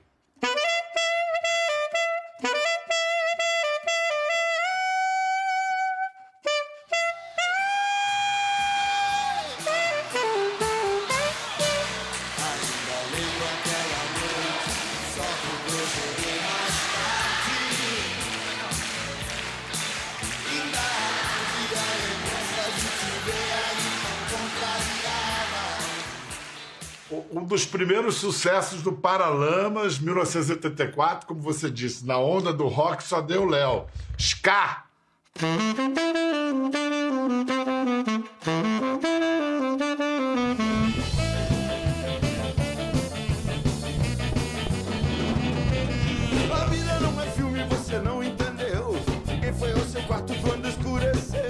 Um 27.31 27.43
dos 27.43 27.63
primeiros 27.65 28.15
sucessos 28.15 28.81
do 28.81 28.91
Paralamas, 28.91 29.99
1984, 29.99 31.27
como 31.27 31.39
você 31.41 31.69
disse, 31.69 32.05
na 32.05 32.17
onda 32.17 32.51
do 32.51 32.67
rock 32.67 33.03
só 33.03 33.21
deu 33.21 33.45
Léo. 33.45 33.85
Ska! 34.17 34.83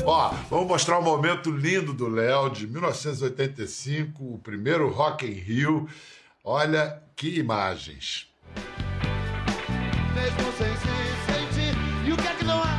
Ó, 0.06 0.34
vamos 0.50 0.68
mostrar 0.68 1.00
um 1.00 1.04
momento 1.04 1.52
lindo 1.52 1.94
do 1.94 2.08
Léo, 2.08 2.50
de 2.50 2.68
1985, 2.68 4.24
o 4.24 4.40
primeiro 4.40 4.90
Rock 4.90 5.26
in 5.26 5.34
Rio. 5.34 5.88
Olha 6.44 7.02
que 7.16 7.38
imagens. 7.38 8.28
Mesmo 10.16 10.52
sem 10.58 10.74
se 10.76 10.88
sentir, 11.32 11.76
e 12.08 12.12
o 12.12 12.18
que 12.18 12.28
é 12.28 12.34
que 12.34 12.46
não 12.46 12.62
há? 12.64 12.79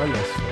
Olha 0.00 0.14
só. 0.14 0.49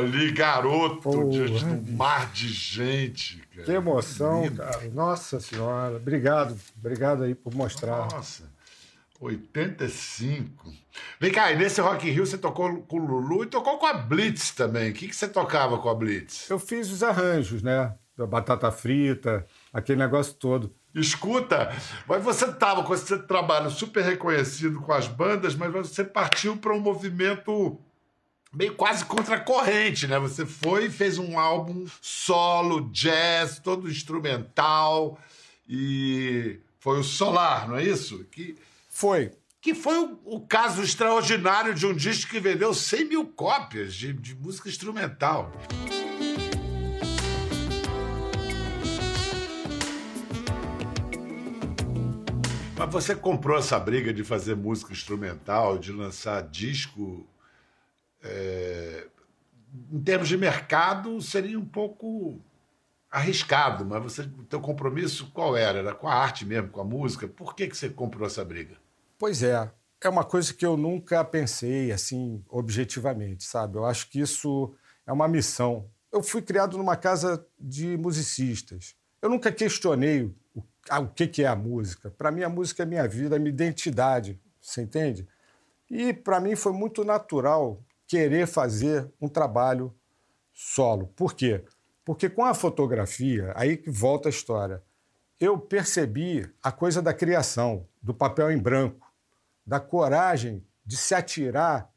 Ali, 0.00 0.32
garoto, 0.32 1.00
Porra, 1.02 1.28
diante 1.30 1.64
bicho. 1.64 1.96
mar 1.96 2.30
de 2.32 2.48
gente. 2.48 3.38
cara. 3.54 3.62
Que 3.64 3.72
emoção, 3.72 4.42
Lindo. 4.44 4.56
cara. 4.62 4.88
Nossa 4.92 5.40
Senhora. 5.40 5.96
Obrigado. 5.96 6.56
Obrigado 6.78 7.22
aí 7.24 7.34
por 7.34 7.54
mostrar. 7.54 8.08
Nossa, 8.12 8.44
85. 9.20 10.72
Vem 11.20 11.30
cá, 11.30 11.52
e 11.52 11.56
nesse 11.56 11.80
Rock 11.80 12.08
in 12.08 12.12
Rio 12.12 12.26
você 12.26 12.38
tocou 12.38 12.82
com 12.82 12.98
o 12.98 13.06
Lulu 13.06 13.44
e 13.44 13.46
tocou 13.46 13.78
com 13.78 13.86
a 13.86 13.92
Blitz 13.94 14.50
também. 14.52 14.90
O 14.90 14.94
que, 14.94 15.08
que 15.08 15.16
você 15.16 15.28
tocava 15.28 15.78
com 15.78 15.88
a 15.88 15.94
Blitz? 15.94 16.48
Eu 16.50 16.58
fiz 16.58 16.90
os 16.90 17.02
arranjos, 17.02 17.62
né? 17.62 17.94
Da 18.16 18.26
batata 18.26 18.70
frita, 18.70 19.46
aquele 19.72 19.98
negócio 19.98 20.34
todo. 20.34 20.74
Escuta, 20.94 21.72
mas 22.08 22.22
você 22.24 22.46
estava 22.46 22.82
com 22.82 22.92
esse 22.92 23.16
trabalho 23.20 23.70
super 23.70 24.02
reconhecido 24.04 24.80
com 24.80 24.92
as 24.92 25.06
bandas, 25.06 25.54
mas 25.54 25.70
você 25.72 26.02
partiu 26.02 26.56
para 26.56 26.74
um 26.74 26.80
movimento 26.80 27.80
meio 28.52 28.74
quase 28.74 29.04
contracorrente, 29.04 30.06
né? 30.06 30.18
Você 30.18 30.44
foi 30.44 30.86
e 30.86 30.90
fez 30.90 31.18
um 31.18 31.38
álbum 31.38 31.86
solo, 32.00 32.90
jazz, 32.90 33.58
todo 33.60 33.88
instrumental, 33.88 35.18
e 35.68 36.58
foi 36.80 36.98
o 36.98 37.04
Solar, 37.04 37.68
não 37.68 37.76
é 37.76 37.84
isso? 37.84 38.24
Que, 38.24 38.56
Foi. 38.88 39.30
que 39.60 39.74
foi 39.74 39.98
o, 39.98 40.18
o 40.24 40.40
caso 40.40 40.82
extraordinário 40.82 41.74
de 41.74 41.86
um 41.86 41.94
disco 41.94 42.30
que 42.30 42.40
vendeu 42.40 42.74
100 42.74 43.04
mil 43.04 43.26
cópias 43.26 43.94
de, 43.94 44.12
de 44.12 44.34
música 44.34 44.68
instrumental. 44.68 45.52
Mas 52.76 52.90
você 52.90 53.14
comprou 53.14 53.58
essa 53.58 53.78
briga 53.78 54.10
de 54.10 54.24
fazer 54.24 54.56
música 54.56 54.92
instrumental, 54.92 55.78
de 55.78 55.92
lançar 55.92 56.42
disco. 56.42 57.28
É, 58.22 59.06
em 59.92 60.00
termos 60.00 60.28
de 60.28 60.36
mercado, 60.36 61.20
seria 61.20 61.58
um 61.58 61.64
pouco 61.64 62.40
arriscado, 63.10 63.84
mas 63.84 64.02
você, 64.02 64.22
o 64.22 64.44
teu 64.44 64.60
compromisso 64.60 65.30
qual 65.32 65.56
era? 65.56 65.80
Era 65.80 65.94
com 65.94 66.06
a 66.06 66.14
arte 66.14 66.46
mesmo, 66.46 66.70
com 66.70 66.80
a 66.80 66.84
música? 66.84 67.26
Por 67.26 67.54
que, 67.54 67.66
que 67.66 67.76
você 67.76 67.88
comprou 67.88 68.26
essa 68.26 68.44
briga? 68.44 68.76
Pois 69.18 69.42
é. 69.42 69.70
É 70.02 70.08
uma 70.08 70.24
coisa 70.24 70.54
que 70.54 70.64
eu 70.64 70.76
nunca 70.76 71.22
pensei 71.24 71.92
assim, 71.92 72.42
objetivamente, 72.48 73.44
sabe? 73.44 73.76
Eu 73.76 73.84
acho 73.84 74.08
que 74.08 74.20
isso 74.20 74.74
é 75.06 75.12
uma 75.12 75.28
missão. 75.28 75.90
Eu 76.10 76.22
fui 76.22 76.40
criado 76.40 76.78
numa 76.78 76.96
casa 76.96 77.44
de 77.58 77.98
musicistas. 77.98 78.94
Eu 79.20 79.28
nunca 79.28 79.52
questionei 79.52 80.22
o, 80.54 80.62
o 80.62 81.08
que, 81.08 81.26
que 81.26 81.42
é 81.42 81.46
a 81.48 81.56
música. 81.56 82.10
Para 82.10 82.30
mim, 82.30 82.42
a 82.42 82.48
música 82.48 82.82
é 82.82 82.86
minha 82.86 83.06
vida, 83.06 83.36
é 83.36 83.38
minha 83.38 83.50
identidade, 83.50 84.40
você 84.58 84.80
entende? 84.80 85.28
E 85.90 86.14
para 86.14 86.40
mim 86.40 86.56
foi 86.56 86.72
muito 86.72 87.04
natural 87.04 87.84
querer 88.10 88.48
fazer 88.48 89.08
um 89.20 89.28
trabalho 89.28 89.94
solo. 90.52 91.06
Por 91.14 91.32
quê? 91.32 91.64
Porque 92.04 92.28
com 92.28 92.44
a 92.44 92.52
fotografia, 92.52 93.52
aí 93.54 93.76
que 93.76 93.88
volta 93.88 94.28
a 94.28 94.30
história, 94.30 94.82
eu 95.38 95.56
percebi 95.56 96.52
a 96.60 96.72
coisa 96.72 97.00
da 97.00 97.14
criação, 97.14 97.86
do 98.02 98.12
papel 98.12 98.50
em 98.50 98.58
branco, 98.58 99.06
da 99.64 99.78
coragem 99.78 100.66
de 100.84 100.96
se 100.96 101.14
atirar 101.14 101.88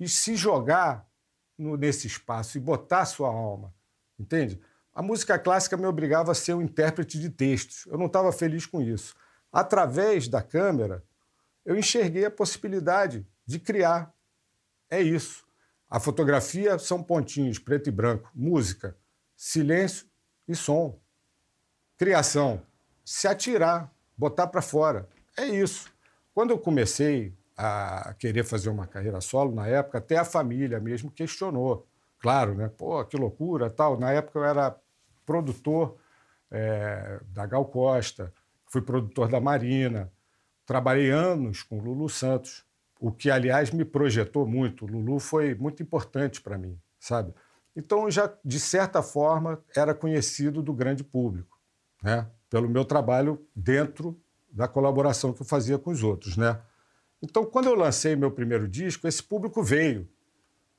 e 0.00 0.08
se 0.08 0.34
jogar 0.34 1.06
no- 1.56 1.76
nesse 1.76 2.08
espaço 2.08 2.58
e 2.58 2.60
botar 2.60 3.04
sua 3.04 3.28
alma, 3.28 3.72
entende? 4.18 4.60
A 4.92 5.00
música 5.00 5.38
clássica 5.38 5.76
me 5.76 5.86
obrigava 5.86 6.32
a 6.32 6.34
ser 6.34 6.54
um 6.54 6.62
intérprete 6.62 7.20
de 7.20 7.30
textos. 7.30 7.86
Eu 7.86 7.96
não 7.96 8.06
estava 8.06 8.32
feliz 8.32 8.66
com 8.66 8.82
isso. 8.82 9.14
Através 9.52 10.26
da 10.26 10.42
câmera, 10.42 11.04
eu 11.64 11.76
enxerguei 11.76 12.24
a 12.24 12.30
possibilidade 12.32 13.24
de 13.46 13.60
criar. 13.60 14.12
É 14.90 15.00
isso. 15.00 15.46
A 15.92 16.00
fotografia 16.00 16.78
são 16.78 17.02
pontinhos, 17.02 17.58
preto 17.58 17.90
e 17.90 17.92
branco. 17.92 18.30
Música, 18.34 18.96
silêncio 19.36 20.06
e 20.48 20.54
som. 20.54 20.98
Criação, 21.98 22.62
se 23.04 23.28
atirar, 23.28 23.92
botar 24.16 24.46
para 24.46 24.62
fora. 24.62 25.06
É 25.36 25.44
isso. 25.44 25.92
Quando 26.32 26.48
eu 26.48 26.58
comecei 26.58 27.36
a 27.54 28.14
querer 28.18 28.42
fazer 28.42 28.70
uma 28.70 28.86
carreira 28.86 29.20
solo, 29.20 29.54
na 29.54 29.66
época, 29.66 29.98
até 29.98 30.16
a 30.16 30.24
família 30.24 30.80
mesmo 30.80 31.10
questionou. 31.10 31.86
Claro, 32.18 32.54
né? 32.54 32.70
Pô, 32.70 33.04
que 33.04 33.18
loucura, 33.18 33.68
tal. 33.68 34.00
Na 34.00 34.12
época 34.12 34.38
eu 34.38 34.44
era 34.46 34.74
produtor 35.26 35.98
eh, 36.50 37.20
da 37.26 37.44
Gal 37.44 37.66
Costa, 37.66 38.32
fui 38.66 38.80
produtor 38.80 39.28
da 39.28 39.42
Marina, 39.42 40.10
trabalhei 40.64 41.10
anos 41.10 41.62
com 41.62 41.78
Lulu 41.78 42.08
Santos, 42.08 42.64
o 43.02 43.10
que, 43.10 43.28
aliás, 43.28 43.72
me 43.72 43.84
projetou 43.84 44.46
muito. 44.46 44.84
O 44.84 44.88
Lulu 44.88 45.18
foi 45.18 45.56
muito 45.56 45.82
importante 45.82 46.40
para 46.40 46.56
mim, 46.56 46.78
sabe? 47.00 47.34
Então, 47.74 48.08
já, 48.08 48.32
de 48.44 48.60
certa 48.60 49.02
forma, 49.02 49.60
era 49.74 49.92
conhecido 49.92 50.62
do 50.62 50.72
grande 50.72 51.02
público, 51.02 51.58
né? 52.00 52.28
pelo 52.48 52.68
meu 52.68 52.84
trabalho 52.84 53.44
dentro 53.56 54.16
da 54.52 54.68
colaboração 54.68 55.32
que 55.32 55.42
eu 55.42 55.46
fazia 55.46 55.80
com 55.80 55.90
os 55.90 56.04
outros. 56.04 56.36
Né? 56.36 56.56
Então, 57.20 57.44
quando 57.44 57.66
eu 57.66 57.74
lancei 57.74 58.14
meu 58.14 58.30
primeiro 58.30 58.68
disco, 58.68 59.08
esse 59.08 59.20
público 59.22 59.64
veio. 59.64 60.08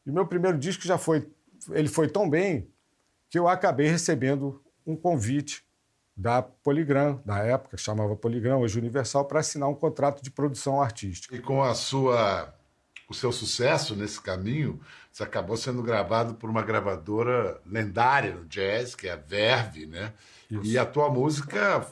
E 0.05 0.11
meu 0.11 0.25
primeiro 0.25 0.57
disco 0.57 0.83
já 0.83 0.97
foi, 0.97 1.29
ele 1.71 1.89
foi 1.89 2.07
tão 2.07 2.29
bem 2.29 2.69
que 3.29 3.37
eu 3.37 3.49
acabei 3.49 3.87
recebendo 3.89 4.63
um 4.87 4.95
convite 4.95 5.65
da 6.15 6.41
Poligram, 6.41 7.21
na 7.25 7.39
época 7.39 7.75
chamava 7.77 8.15
Poligram, 8.15 8.59
hoje 8.59 8.77
Universal, 8.79 9.25
para 9.25 9.39
assinar 9.39 9.67
um 9.69 9.75
contrato 9.75 10.21
de 10.23 10.29
produção 10.29 10.81
artística. 10.81 11.35
E 11.35 11.39
com 11.39 11.63
a 11.63 11.73
sua, 11.73 12.53
o 13.09 13.13
seu 13.13 13.31
sucesso 13.31 13.95
nesse 13.95 14.21
caminho, 14.21 14.79
você 15.11 15.23
acabou 15.23 15.57
sendo 15.57 15.81
gravado 15.81 16.35
por 16.35 16.49
uma 16.49 16.61
gravadora 16.61 17.59
lendária 17.65 18.33
no 18.35 18.45
jazz, 18.45 18.93
que 18.95 19.07
é 19.07 19.13
a 19.13 19.15
Verve, 19.15 19.85
né? 19.87 20.13
Isso. 20.49 20.63
E 20.65 20.77
a 20.77 20.85
tua 20.85 21.09
música. 21.09 21.87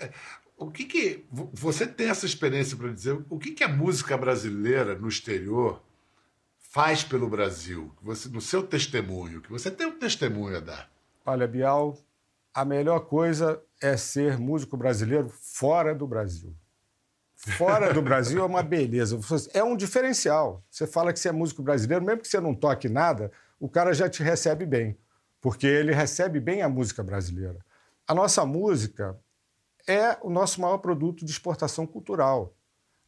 é, 0.00 0.10
O 0.56 0.70
que 0.70 0.84
que. 0.84 1.24
vo- 1.30 1.50
Você 1.52 1.86
tem 1.86 2.08
essa 2.08 2.26
experiência 2.26 2.76
para 2.76 2.92
dizer 2.92 3.18
o 3.28 3.38
que 3.38 3.50
que 3.52 3.64
a 3.64 3.68
música 3.68 4.16
brasileira 4.16 4.94
no 4.94 5.08
exterior 5.08 5.82
faz 6.58 7.02
pelo 7.02 7.28
Brasil? 7.28 7.92
Você, 8.02 8.28
no 8.28 8.40
seu 8.40 8.62
testemunho, 8.62 9.40
que 9.40 9.50
você 9.50 9.70
tem 9.70 9.86
um 9.86 9.98
testemunho 9.98 10.56
a 10.56 10.60
dar. 10.60 10.90
Olha, 11.24 11.46
Bial, 11.48 11.98
a 12.56 12.64
melhor 12.64 13.00
coisa 13.00 13.62
é 13.82 13.98
ser 13.98 14.38
músico 14.38 14.78
brasileiro 14.78 15.28
fora 15.28 15.94
do 15.94 16.06
Brasil. 16.06 16.56
Fora 17.36 17.92
do 17.92 18.00
Brasil 18.00 18.40
é 18.40 18.46
uma 18.46 18.62
beleza. 18.62 19.20
É 19.52 19.62
um 19.62 19.76
diferencial. 19.76 20.64
Você 20.70 20.86
fala 20.86 21.12
que 21.12 21.20
você 21.20 21.28
é 21.28 21.32
músico 21.32 21.62
brasileiro, 21.62 22.02
mesmo 22.02 22.22
que 22.22 22.28
você 22.28 22.40
não 22.40 22.54
toque 22.54 22.88
nada, 22.88 23.30
o 23.60 23.68
cara 23.68 23.92
já 23.92 24.08
te 24.08 24.22
recebe 24.22 24.64
bem, 24.64 24.96
porque 25.38 25.66
ele 25.66 25.92
recebe 25.92 26.40
bem 26.40 26.62
a 26.62 26.68
música 26.68 27.02
brasileira. 27.02 27.58
A 28.08 28.14
nossa 28.14 28.46
música 28.46 29.14
é 29.86 30.16
o 30.22 30.30
nosso 30.30 30.58
maior 30.58 30.78
produto 30.78 31.26
de 31.26 31.30
exportação 31.30 31.86
cultural. 31.86 32.55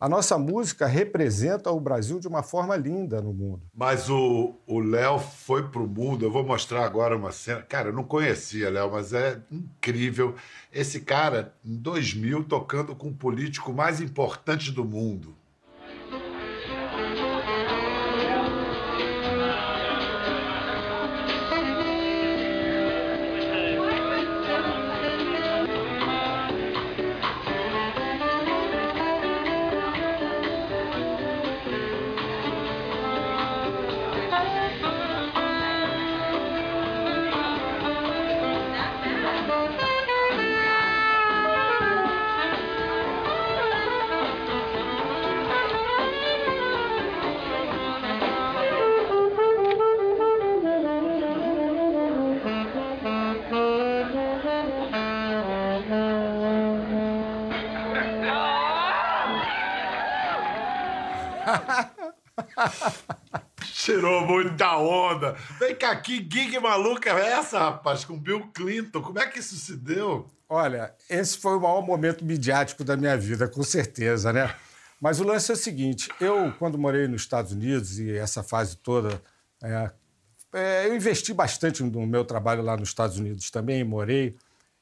A 0.00 0.08
nossa 0.08 0.38
música 0.38 0.86
representa 0.86 1.72
o 1.72 1.80
Brasil 1.80 2.20
de 2.20 2.28
uma 2.28 2.42
forma 2.42 2.76
linda 2.76 3.20
no 3.20 3.32
mundo. 3.32 3.62
Mas 3.74 4.08
o 4.08 4.54
Léo 4.68 5.18
foi 5.18 5.68
pro 5.68 5.88
mundo. 5.88 6.24
Eu 6.24 6.30
vou 6.30 6.44
mostrar 6.44 6.84
agora 6.84 7.16
uma 7.16 7.32
cena. 7.32 7.62
Cara, 7.62 7.88
eu 7.88 7.92
não 7.92 8.04
conhecia 8.04 8.70
Léo, 8.70 8.92
mas 8.92 9.12
é 9.12 9.40
incrível. 9.50 10.36
Esse 10.72 11.00
cara, 11.00 11.52
em 11.64 11.76
2000, 11.76 12.44
tocando 12.44 12.94
com 12.94 13.08
o 13.08 13.14
político 13.14 13.72
mais 13.72 14.00
importante 14.00 14.70
do 14.70 14.84
mundo. 14.84 15.34
Tirou 63.88 64.26
muita 64.26 64.76
onda. 64.76 65.34
Vem 65.58 65.74
cá, 65.74 65.96
que 65.96 66.16
gig 66.16 66.60
maluca 66.60 67.08
é 67.08 67.32
essa, 67.32 67.58
rapaz? 67.58 68.04
Com 68.04 68.18
Bill 68.18 68.46
Clinton. 68.52 69.00
Como 69.00 69.18
é 69.18 69.26
que 69.26 69.38
isso 69.38 69.56
se 69.56 69.74
deu? 69.74 70.28
Olha, 70.46 70.94
esse 71.08 71.38
foi 71.38 71.56
o 71.56 71.60
maior 71.60 71.80
momento 71.80 72.22
midiático 72.22 72.84
da 72.84 72.98
minha 72.98 73.16
vida, 73.16 73.48
com 73.48 73.62
certeza, 73.62 74.30
né? 74.30 74.54
Mas 75.00 75.20
o 75.20 75.24
lance 75.24 75.50
é 75.50 75.54
o 75.54 75.56
seguinte: 75.56 76.10
eu, 76.20 76.52
quando 76.58 76.76
morei 76.76 77.08
nos 77.08 77.22
Estados 77.22 77.52
Unidos 77.52 77.98
e 77.98 78.14
essa 78.14 78.42
fase 78.42 78.76
toda, 78.76 79.22
é, 79.62 79.90
é, 80.52 80.86
eu 80.86 80.94
investi 80.94 81.32
bastante 81.32 81.82
no 81.82 82.06
meu 82.06 82.26
trabalho 82.26 82.60
lá 82.60 82.76
nos 82.76 82.90
Estados 82.90 83.16
Unidos 83.16 83.50
também, 83.50 83.82
morei, 83.84 84.36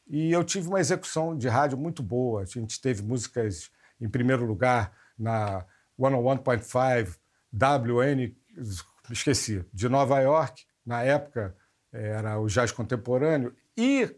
e 0.09 0.33
eu 0.33 0.43
tive 0.43 0.67
uma 0.67 0.81
execução 0.81 1.39
de 1.39 1.47
rádio 1.47 1.79
muito 1.79 2.03
boa. 2.03 2.43
A 2.43 2.45
gente 2.45 2.81
teve 2.81 3.05
músicas 3.05 3.71
em 4.01 4.09
primeiro 4.09 4.45
lugar 4.45 4.91
na 5.17 5.65
101.5, 5.97 7.17
WN, 7.53 8.35
esqueci, 9.11 9.65
de 9.73 9.89
Nova 9.89 10.21
York, 10.21 10.65
na 10.85 11.03
época 11.03 11.55
era 11.93 12.39
o 12.39 12.47
jazz 12.47 12.73
contemporâneo, 12.73 13.55
e 13.77 14.15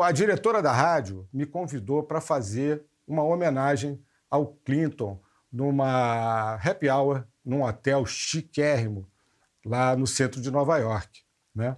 a 0.00 0.12
diretora 0.12 0.62
da 0.62 0.72
rádio 0.72 1.28
me 1.32 1.46
convidou 1.46 2.02
para 2.02 2.20
fazer 2.20 2.84
uma 3.06 3.22
homenagem 3.22 4.02
ao 4.30 4.46
Clinton 4.46 5.20
numa 5.50 6.54
happy 6.56 6.90
hour, 6.90 7.24
num 7.44 7.62
hotel 7.62 8.04
chiquérrimo, 8.04 9.08
lá 9.64 9.96
no 9.96 10.06
centro 10.06 10.40
de 10.40 10.50
Nova 10.50 10.76
York. 10.78 11.22
Né? 11.54 11.76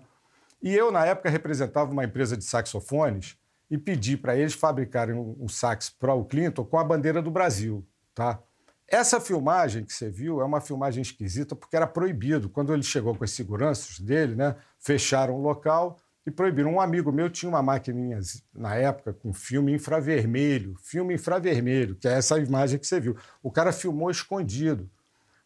E 0.62 0.74
eu, 0.74 0.90
na 0.90 1.06
época, 1.06 1.30
representava 1.30 1.90
uma 1.90 2.04
empresa 2.04 2.36
de 2.36 2.44
saxofones 2.44 3.38
e 3.70 3.78
pedi 3.78 4.16
para 4.16 4.36
eles 4.36 4.52
fabricarem 4.52 5.14
um 5.14 5.48
sax 5.48 5.88
para 5.88 6.12
o 6.12 6.24
Clinton 6.24 6.64
com 6.64 6.78
a 6.78 6.84
bandeira 6.84 7.22
do 7.22 7.30
Brasil. 7.30 7.86
Tá? 8.14 8.42
Essa 8.90 9.20
filmagem 9.20 9.84
que 9.84 9.92
você 9.92 10.10
viu 10.10 10.40
é 10.40 10.44
uma 10.44 10.60
filmagem 10.60 11.00
esquisita 11.00 11.54
porque 11.54 11.76
era 11.76 11.86
proibido. 11.86 12.48
Quando 12.48 12.74
ele 12.74 12.82
chegou 12.82 13.14
com 13.14 13.22
as 13.22 13.30
seguranças 13.30 14.00
dele, 14.00 14.34
né, 14.34 14.56
fecharam 14.80 15.34
o 15.36 15.40
local 15.40 15.96
e 16.26 16.30
proibiram. 16.30 16.74
Um 16.74 16.80
amigo 16.80 17.12
meu 17.12 17.30
tinha 17.30 17.48
uma 17.48 17.62
maquininha 17.62 18.18
na 18.52 18.74
época 18.74 19.12
com 19.12 19.32
filme 19.32 19.72
infravermelho, 19.72 20.74
filme 20.82 21.14
infravermelho, 21.14 21.94
que 21.94 22.08
é 22.08 22.14
essa 22.14 22.36
imagem 22.40 22.80
que 22.80 22.86
você 22.86 22.98
viu. 22.98 23.16
O 23.40 23.52
cara 23.52 23.72
filmou 23.72 24.10
escondido. 24.10 24.90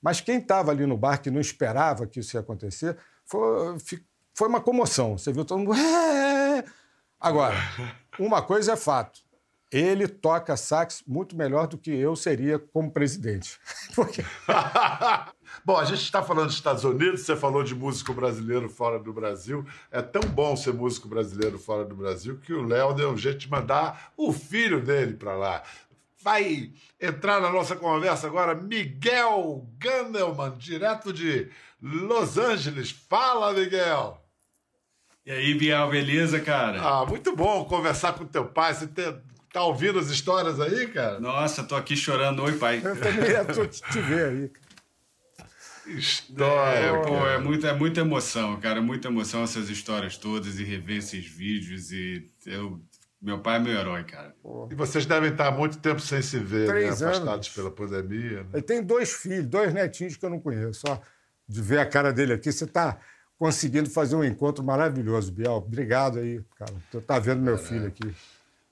Mas 0.01 0.23
quem 0.23 0.39
estava 0.39 0.71
ali 0.71 0.87
no 0.87 0.97
bar 0.97 1.19
que 1.21 1.31
não 1.31 1.41
esperava 1.41 2.07
que 2.07 2.21
isso 2.21 2.37
ia 2.37 2.41
acontecer, 2.41 2.97
foi, 3.27 3.77
foi 4.33 4.49
uma 4.49 4.61
comoção. 4.61 5.19
Você 5.19 5.31
viu 5.33 5.45
todo 5.45 5.59
mundo. 5.59 5.75
"É!" 5.77 6.65
Agora, 7.21 7.57
uma 8.19 8.41
coisa 8.41 8.73
é 8.73 8.77
fato. 8.77 9.24
Ele 9.77 10.07
toca 10.07 10.57
sax 10.57 11.03
muito 11.05 11.37
melhor 11.37 11.67
do 11.67 11.77
que 11.77 11.91
eu 11.91 12.15
seria 12.15 12.61
como 12.61 12.93
presidente. 12.93 13.59
Porque 13.93 14.25
Bom, 15.65 15.77
a 15.77 15.85
gente 15.85 16.03
está 16.03 16.23
falando 16.23 16.47
dos 16.47 16.55
Estados 16.55 16.85
Unidos, 16.85 17.23
você 17.23 17.35
falou 17.35 17.65
de 17.65 17.75
músico 17.75 18.13
brasileiro 18.15 18.69
fora 18.69 18.99
do 19.01 19.13
Brasil. 19.13 19.67
É 19.91 20.01
tão 20.01 20.23
bom 20.23 20.55
ser 20.57 20.73
músico 20.75 21.09
brasileiro 21.09 21.59
fora 21.59 21.85
do 21.85 21.97
Brasil 21.97 22.39
que 22.39 22.53
o 22.53 22.63
Léo 22.67 22.95
deu 22.95 23.11
um 23.11 23.17
jeito 23.17 23.39
de 23.39 23.51
mandar 23.51 24.13
o 24.17 24.33
filho 24.33 24.81
dele 24.81 25.15
para 25.15 25.35
lá. 25.35 25.63
Vai 26.23 26.71
entrar 27.01 27.41
na 27.41 27.51
nossa 27.51 27.75
conversa 27.75 28.27
agora 28.29 28.55
Miguel 28.55 29.67
Gandelman, 29.79 30.57
direto 30.57 31.13
de 31.13 31.49
Los 31.83 32.39
Angeles. 32.39 32.91
Fala, 32.91 33.53
Miguel! 33.53 34.21
E 35.27 35.33
aí, 35.33 35.55
Bial, 35.55 35.91
beleza, 35.91 36.41
cara? 36.41 36.81
Ah, 36.81 37.07
muito 37.07 37.35
bom 37.35 37.65
conversar 37.65 38.13
com 38.13 38.25
teu 38.27 38.45
pai. 38.45 38.75
Você 38.75 38.87
te- 38.87 39.19
tá 39.55 39.63
ouvindo 39.63 40.01
as 40.01 40.11
histórias 40.11 40.59
aí, 40.59 40.89
cara? 40.89 41.21
Nossa, 41.21 41.63
tô 41.63 41.77
aqui 41.77 41.97
chorando. 41.97 42.43
Oi, 42.43 42.59
pai. 42.59 42.83
eu 42.85 43.01
também 43.01 43.31
ia 43.31 43.45
te 43.45 43.83
te 43.93 44.01
ver 44.01 44.27
aí. 44.27 44.51
História. 45.97 46.87
É, 46.87 47.03
pô, 47.03 47.27
é 47.27 47.39
muita, 47.39 47.69
é 47.69 47.73
muita 47.73 48.01
emoção, 48.01 48.59
cara. 48.59 48.83
Muita 48.83 49.07
emoção 49.07 49.45
essas 49.45 49.71
histórias 49.71 50.17
todas 50.17 50.59
e 50.59 50.65
rever 50.65 50.97
esses 50.97 51.25
vídeos. 51.25 51.93
E 51.93 52.29
eu, 52.47 52.81
meu 53.23 53.39
pai 53.39 53.59
é 53.59 53.61
meu 53.61 53.73
herói, 53.73 54.03
cara. 54.03 54.35
E 54.71 54.75
vocês 54.75 55.07
devem 55.07 55.31
estar 55.31 55.47
há 55.47 55.53
muito 55.53 55.79
tempo 55.79 56.01
sem 56.01 56.21
se 56.21 56.39
ver, 56.39 56.67
né? 56.67 56.73
Três 56.73 57.01
anos. 57.01 57.19
afastados 57.19 57.49
pela 57.51 57.71
pandemia. 57.71 58.43
Né? 58.43 58.49
Ele 58.55 58.63
tem 58.63 58.83
dois 58.83 59.13
filhos, 59.13 59.47
dois 59.47 59.73
netinhos 59.73 60.17
que 60.17 60.27
eu 60.27 60.31
não 60.31 60.41
conheço. 60.41 60.81
Só 60.85 61.01
de 61.47 61.63
ver 61.63 61.79
a 61.79 61.87
cara 61.87 62.13
dele 62.13 62.33
aqui, 62.33 62.51
você 62.51 62.65
está 62.65 62.99
conseguindo 63.39 63.89
fazer 63.89 64.17
um 64.17 64.25
encontro 64.25 64.65
maravilhoso, 64.65 65.31
Biel. 65.31 65.53
Obrigado 65.53 66.19
aí, 66.19 66.41
cara. 66.59 66.75
Tu 66.91 67.01
tá 67.03 67.21
vendo 67.21 67.41
meu 67.41 67.57
filho 67.57 67.87
aqui. 67.87 68.13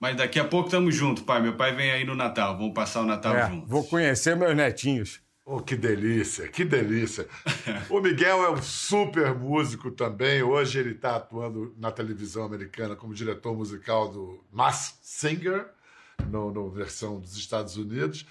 Mas 0.03 0.17
daqui 0.17 0.41
a 0.41 0.45
pouco 0.45 0.67
estamos 0.67 0.97
juntos, 0.97 1.23
pai. 1.23 1.41
Meu 1.41 1.55
pai 1.55 1.77
vem 1.77 1.93
aí 1.93 2.05
no 2.05 2.17
Natal. 2.17 2.59
Vamos 2.59 2.75
passar 2.75 3.03
o 3.03 3.07
Natal 3.07 3.37
É, 3.37 3.49
juntos. 3.49 3.71
vou 3.71 3.85
conhecer 3.85 4.35
meus 4.35 4.57
netinhos. 4.57 5.21
Oh, 5.45 5.61
que 5.61 5.77
delícia, 5.77 6.49
que 6.49 6.65
delícia. 6.65 7.29
O 7.89 8.01
Miguel 8.01 8.43
é 8.45 8.51
um 8.51 8.61
super 8.61 9.33
músico 9.33 9.93
também. 9.93 10.43
Hoje 10.43 10.81
ele 10.81 10.91
está 10.91 11.15
atuando 11.15 11.73
na 11.79 11.93
televisão 11.93 12.43
americana 12.43 12.97
como 12.97 13.15
diretor 13.15 13.57
musical 13.57 14.09
do 14.09 14.45
Mass 14.51 14.99
Singer, 15.03 15.67
no, 16.29 16.51
no 16.53 16.69
versão 16.69 17.21
dos 17.21 17.37
Estados 17.37 17.77
Unidos. 17.77 18.27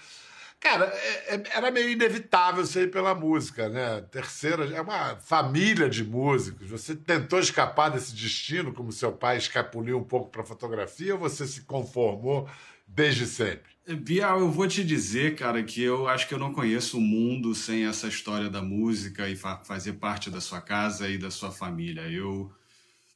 Cara, 0.62 0.84
é- 0.94 1.34
é- 1.34 1.42
era 1.56 1.70
meio 1.72 1.88
inevitável 1.88 2.64
você 2.64 2.82
ir 2.84 2.90
pela 2.92 3.14
música, 3.16 3.68
né? 3.68 4.00
Terceira, 4.12 4.64
é 4.72 4.80
uma 4.80 5.16
família 5.16 5.88
de 5.90 6.04
músicos. 6.04 6.70
Você 6.70 6.94
tentou 6.94 7.40
escapar 7.40 7.88
desse 7.90 8.14
destino, 8.14 8.72
como 8.72 8.92
seu 8.92 9.10
pai 9.10 9.38
escapuliu 9.38 9.98
um 9.98 10.04
pouco 10.04 10.30
para 10.30 10.44
fotografia, 10.44 11.14
ou 11.14 11.20
você 11.20 11.48
se 11.48 11.62
conformou 11.62 12.48
desde 12.86 13.26
sempre? 13.26 13.72
Bial, 13.88 14.38
eu 14.38 14.52
vou 14.52 14.68
te 14.68 14.84
dizer, 14.84 15.34
cara, 15.34 15.60
que 15.64 15.82
eu 15.82 16.06
acho 16.08 16.28
que 16.28 16.34
eu 16.34 16.38
não 16.38 16.52
conheço 16.52 16.96
o 16.98 17.00
mundo 17.00 17.52
sem 17.56 17.84
essa 17.84 18.06
história 18.06 18.48
da 18.48 18.62
música 18.62 19.28
e 19.28 19.34
fa- 19.34 19.64
fazer 19.64 19.94
parte 19.94 20.30
da 20.30 20.40
sua 20.40 20.60
casa 20.60 21.08
e 21.08 21.18
da 21.18 21.32
sua 21.32 21.50
família. 21.50 22.02
Eu 22.02 22.52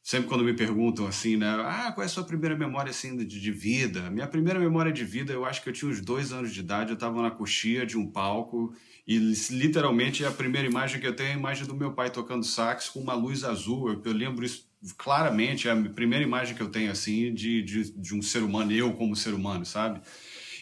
sempre 0.06 0.28
quando 0.28 0.44
me 0.44 0.54
perguntam 0.54 1.04
assim, 1.04 1.36
né, 1.36 1.48
ah, 1.64 1.90
qual 1.90 2.04
é 2.04 2.06
a 2.06 2.08
sua 2.08 2.22
primeira 2.22 2.56
memória 2.56 2.90
assim 2.90 3.16
de, 3.16 3.24
de 3.24 3.50
vida? 3.50 4.08
Minha 4.08 4.28
primeira 4.28 4.56
memória 4.56 4.92
de 4.92 5.04
vida, 5.04 5.32
eu 5.32 5.44
acho 5.44 5.60
que 5.60 5.68
eu 5.68 5.72
tinha 5.72 5.90
uns 5.90 6.00
dois 6.00 6.32
anos 6.32 6.54
de 6.54 6.60
idade, 6.60 6.90
eu 6.90 6.94
estava 6.94 7.20
na 7.20 7.28
coxia 7.28 7.84
de 7.84 7.98
um 7.98 8.06
palco 8.06 8.72
e 9.04 9.18
literalmente 9.18 10.24
a 10.24 10.30
primeira 10.30 10.68
imagem 10.68 11.00
que 11.00 11.08
eu 11.08 11.16
tenho 11.16 11.30
é 11.30 11.32
a 11.32 11.36
imagem 11.36 11.66
do 11.66 11.74
meu 11.74 11.90
pai 11.90 12.08
tocando 12.08 12.44
sax 12.44 12.88
com 12.88 13.00
uma 13.00 13.14
luz 13.14 13.42
azul. 13.42 13.88
Eu, 13.88 14.00
eu 14.04 14.12
lembro 14.12 14.44
isso 14.44 14.68
claramente, 14.96 15.66
é 15.66 15.72
a 15.72 15.76
primeira 15.76 16.24
imagem 16.24 16.54
que 16.54 16.62
eu 16.62 16.68
tenho 16.68 16.92
assim 16.92 17.34
de, 17.34 17.60
de, 17.64 17.90
de 17.90 18.14
um 18.14 18.22
ser 18.22 18.44
humano, 18.44 18.70
eu 18.70 18.92
como 18.92 19.16
ser 19.16 19.34
humano, 19.34 19.66
sabe? 19.66 20.00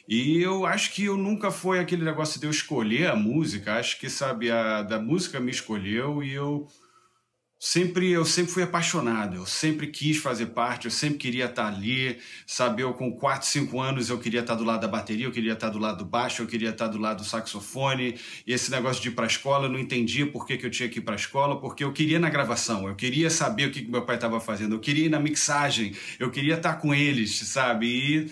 E 0.08 0.40
eu 0.40 0.64
acho 0.64 0.90
que 0.94 1.04
eu 1.04 1.18
nunca 1.18 1.50
foi 1.50 1.80
aquele 1.80 2.02
negócio 2.02 2.40
de 2.40 2.46
eu 2.46 2.50
escolher 2.50 3.08
a 3.08 3.16
música. 3.16 3.74
Acho 3.74 3.98
que, 3.98 4.08
sabe, 4.08 4.50
a 4.50 4.82
da 4.82 4.98
música 4.98 5.38
me 5.38 5.50
escolheu 5.50 6.22
e 6.22 6.32
eu 6.32 6.66
sempre 7.64 8.10
eu 8.10 8.26
sempre 8.26 8.52
fui 8.52 8.62
apaixonado, 8.62 9.36
eu 9.36 9.46
sempre 9.46 9.86
quis 9.86 10.18
fazer 10.18 10.46
parte, 10.48 10.84
eu 10.84 10.90
sempre 10.90 11.16
queria 11.16 11.46
estar 11.46 11.66
ali, 11.66 12.18
sabe? 12.46 12.82
Eu 12.82 12.92
com 12.92 13.10
4, 13.10 13.48
5 13.48 13.80
anos 13.80 14.10
eu 14.10 14.18
queria 14.18 14.40
estar 14.40 14.54
do 14.54 14.64
lado 14.64 14.82
da 14.82 14.86
bateria, 14.86 15.24
eu 15.24 15.32
queria 15.32 15.54
estar 15.54 15.70
do 15.70 15.78
lado 15.78 15.96
do 15.96 16.04
baixo, 16.04 16.42
eu 16.42 16.46
queria 16.46 16.68
estar 16.68 16.88
do 16.88 16.98
lado 16.98 17.22
do 17.22 17.24
saxofone. 17.24 18.16
E 18.46 18.52
esse 18.52 18.70
negócio 18.70 19.00
de 19.00 19.08
ir 19.08 19.12
para 19.12 19.24
a 19.24 19.26
escola, 19.26 19.64
eu 19.64 19.70
não 19.70 19.78
entendia 19.78 20.30
por 20.30 20.46
que, 20.46 20.58
que 20.58 20.66
eu 20.66 20.70
tinha 20.70 20.90
que 20.90 20.98
ir 20.98 21.02
para 21.02 21.14
a 21.14 21.16
escola, 21.16 21.58
porque 21.58 21.82
eu 21.82 21.90
queria 21.90 22.18
na 22.18 22.28
gravação, 22.28 22.86
eu 22.86 22.94
queria 22.94 23.30
saber 23.30 23.68
o 23.68 23.70
que, 23.70 23.80
que 23.80 23.90
meu 23.90 24.02
pai 24.02 24.16
estava 24.16 24.38
fazendo, 24.40 24.74
eu 24.74 24.80
queria 24.80 25.06
ir 25.06 25.10
na 25.10 25.18
mixagem, 25.18 25.94
eu 26.18 26.30
queria 26.30 26.56
estar 26.56 26.74
com 26.74 26.94
eles, 26.94 27.34
sabe? 27.34 27.86
E 27.86 28.30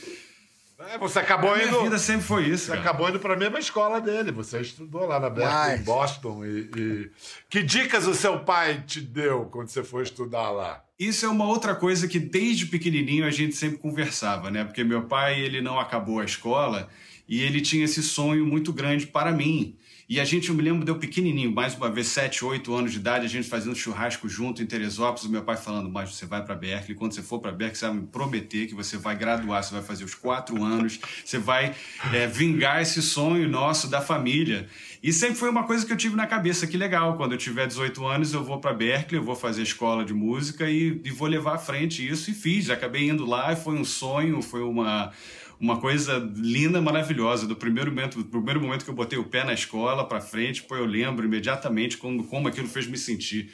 É, 0.91 0.99
você 0.99 1.19
acabou 1.21 1.53
a 1.53 1.57
minha 1.57 1.69
indo. 1.69 1.83
vida 1.83 1.99
sempre 1.99 2.27
foi 2.27 2.45
isso. 2.45 2.65
Você 2.67 2.71
cara. 2.73 2.81
acabou 2.81 3.09
indo 3.09 3.19
para 3.21 3.35
a 3.35 3.37
mesma 3.37 3.59
escola 3.59 4.01
dele. 4.01 4.33
Você 4.33 4.61
estudou 4.61 5.07
lá 5.07 5.21
na 5.21 5.31
Berkeley, 5.31 5.79
em 5.79 5.83
Boston. 5.85 6.45
E, 6.45 6.71
e- 6.77 7.11
Que 7.49 7.63
dicas 7.63 8.07
o 8.07 8.15
seu 8.15 8.41
pai 8.41 8.83
te 8.87 9.01
deu 9.01 9.47
quando 9.47 9.69
você 9.69 9.83
foi 9.85 10.03
estudar 10.03 10.51
lá? 10.51 10.82
Isso 11.03 11.27
é 11.27 11.29
uma 11.29 11.47
outra 11.47 11.75
coisa 11.75 12.07
que 12.07 12.21
desde 12.21 12.67
pequenininho 12.67 13.27
a 13.27 13.31
gente 13.33 13.57
sempre 13.57 13.77
conversava, 13.77 14.53
né? 14.53 14.63
Porque 14.63 14.85
meu 14.85 15.03
pai, 15.03 15.41
ele 15.41 15.61
não 15.61 15.81
acabou 15.81 16.21
a 16.21 16.25
escola 16.25 16.89
e 17.29 17.43
ele 17.43 17.61
tinha 17.61 17.85
esse 17.85 18.01
sonho 18.01 18.47
muito 18.47 18.73
grande 18.73 19.09
para 19.09 19.33
mim. 19.33 19.75
E 20.09 20.21
a 20.21 20.25
gente, 20.25 20.51
eu 20.51 20.55
me 20.55 20.63
lembro 20.63 20.85
de 20.85 20.91
eu 20.91 20.99
pequenininho, 20.99 21.51
mais 21.51 21.75
uma 21.75 21.91
vez, 21.91 22.07
7, 22.09 22.45
8 22.45 22.75
anos 22.75 22.93
de 22.93 22.99
idade, 22.99 23.25
a 23.25 23.29
gente 23.29 23.49
fazendo 23.49 23.75
churrasco 23.75 24.29
junto 24.29 24.63
em 24.63 24.67
Teresópolis, 24.67 25.29
meu 25.29 25.43
pai 25.43 25.57
falando, 25.57 25.89
mas 25.89 26.15
você 26.15 26.25
vai 26.25 26.45
para 26.45 26.55
Berkeley, 26.55 26.95
quando 26.95 27.15
você 27.15 27.23
for 27.23 27.41
para 27.41 27.51
Berkeley, 27.51 27.79
você 27.79 27.87
vai 27.87 27.95
me 27.97 28.07
prometer 28.07 28.67
que 28.67 28.75
você 28.75 28.97
vai 28.97 29.17
graduar, 29.17 29.65
você 29.65 29.73
vai 29.73 29.83
fazer 29.83 30.05
os 30.05 30.15
quatro 30.15 30.63
anos, 30.63 31.01
você 31.25 31.39
vai 31.39 31.75
é, 32.13 32.27
vingar 32.29 32.83
esse 32.83 33.01
sonho 33.01 33.49
nosso 33.49 33.89
da 33.89 34.01
família. 34.01 34.69
E 35.03 35.13
sempre 35.13 35.35
foi 35.35 35.51
uma 35.51 35.65
coisa 35.65 35.85
que 35.85 35.93
eu 35.93 35.97
tive 35.97 36.15
na 36.15 36.29
cabeça, 36.29 36.65
que 36.65 36.77
legal, 36.77 37.17
quando 37.17 37.33
eu 37.33 37.39
tiver 37.39 37.67
18 37.67 38.07
anos 38.07 38.33
eu 38.33 38.45
vou 38.45 38.61
para 38.61 38.73
Berkeley, 38.73 39.21
eu 39.21 39.25
vou 39.25 39.35
fazer 39.35 39.63
escola 39.63 40.05
de 40.05 40.15
música 40.15 40.71
e, 40.71 41.01
e 41.05 41.11
vou 41.11 41.27
levar 41.27 41.57
à 41.57 41.59
frente 41.59 42.07
isso 42.07 42.31
e 42.31 42.35
fiz. 42.35 42.71
Acabei 42.71 43.09
indo 43.09 43.27
lá 43.27 43.53
e 43.53 43.57
foi 43.57 43.75
um 43.75 43.85
sonho, 43.85 44.41
foi 44.41 44.63
uma, 44.63 45.11
uma 45.59 45.81
coisa 45.81 46.19
linda, 46.37 46.81
maravilhosa. 46.81 47.49
Do 47.49 47.57
primeiro 47.57 47.91
momento, 47.91 48.19
do 48.19 48.25
primeiro 48.27 48.61
momento 48.61 48.85
que 48.85 48.91
eu 48.91 48.95
botei 48.95 49.19
o 49.19 49.25
pé 49.25 49.43
na 49.43 49.53
escola 49.53 50.07
para 50.07 50.21
frente, 50.21 50.63
pô, 50.63 50.77
eu 50.77 50.87
lembro 50.87 51.27
imediatamente 51.27 51.99
como, 51.99 52.23
como 52.23 52.47
aquilo 52.47 52.69
fez 52.69 52.87
me 52.87 52.97
sentir. 52.97 53.53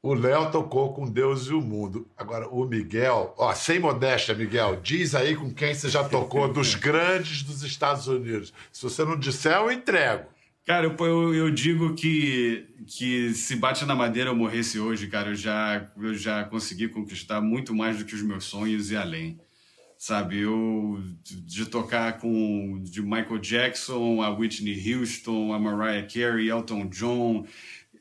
O 0.00 0.14
Léo 0.14 0.52
tocou 0.52 0.92
com 0.92 1.10
Deus 1.10 1.46
e 1.46 1.54
o 1.54 1.60
mundo. 1.60 2.06
Agora, 2.16 2.46
o 2.46 2.64
Miguel, 2.66 3.34
ó, 3.36 3.52
sem 3.52 3.80
modéstia, 3.80 4.32
Miguel, 4.32 4.78
diz 4.80 5.12
aí 5.12 5.34
com 5.34 5.52
quem 5.52 5.74
você 5.74 5.88
já 5.88 6.04
tocou 6.04 6.52
dos 6.52 6.74
grandes 6.76 7.42
dos 7.42 7.64
Estados 7.64 8.06
Unidos. 8.06 8.52
Se 8.70 8.82
você 8.82 9.04
não 9.04 9.18
disser, 9.18 9.56
eu 9.56 9.72
entrego. 9.72 10.33
Cara, 10.64 10.86
eu, 10.86 10.96
eu, 11.06 11.34
eu 11.34 11.50
digo 11.50 11.94
que, 11.94 12.66
que 12.86 13.34
se 13.34 13.54
bate 13.56 13.84
na 13.84 13.94
madeira 13.94 14.30
eu 14.30 14.34
morresse 14.36 14.78
hoje, 14.78 15.06
cara, 15.08 15.30
eu 15.30 15.34
já, 15.34 15.90
eu 15.96 16.14
já 16.14 16.42
consegui 16.44 16.88
conquistar 16.88 17.40
muito 17.42 17.74
mais 17.74 17.98
do 17.98 18.04
que 18.04 18.14
os 18.14 18.22
meus 18.22 18.44
sonhos 18.44 18.90
e 18.90 18.96
além. 18.96 19.38
Sabe, 19.98 20.40
eu 20.40 21.02
de 21.22 21.66
tocar 21.66 22.18
com 22.18 22.82
de 22.82 23.00
Michael 23.00 23.38
Jackson, 23.38 24.20
a 24.22 24.30
Whitney 24.30 24.94
Houston, 24.94 25.52
a 25.52 25.58
Mariah 25.58 26.06
Carey, 26.06 26.48
Elton 26.48 26.88
John, 26.88 27.46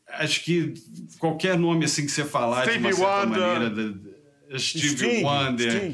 acho 0.09 0.43
que 0.43 0.73
qualquer 1.19 1.57
nome 1.57 1.85
assim 1.85 2.05
que 2.05 2.11
você 2.11 2.25
falar 2.25 2.65
de 2.65 2.77
uma 2.77 2.91
Stevie 2.91 2.95
certa 2.95 3.25
Wonder. 3.25 3.39
maneira, 3.41 3.69
da- 3.69 4.59
Stevie 4.59 4.89
Sting, 4.89 5.23
Wonder. 5.23 5.93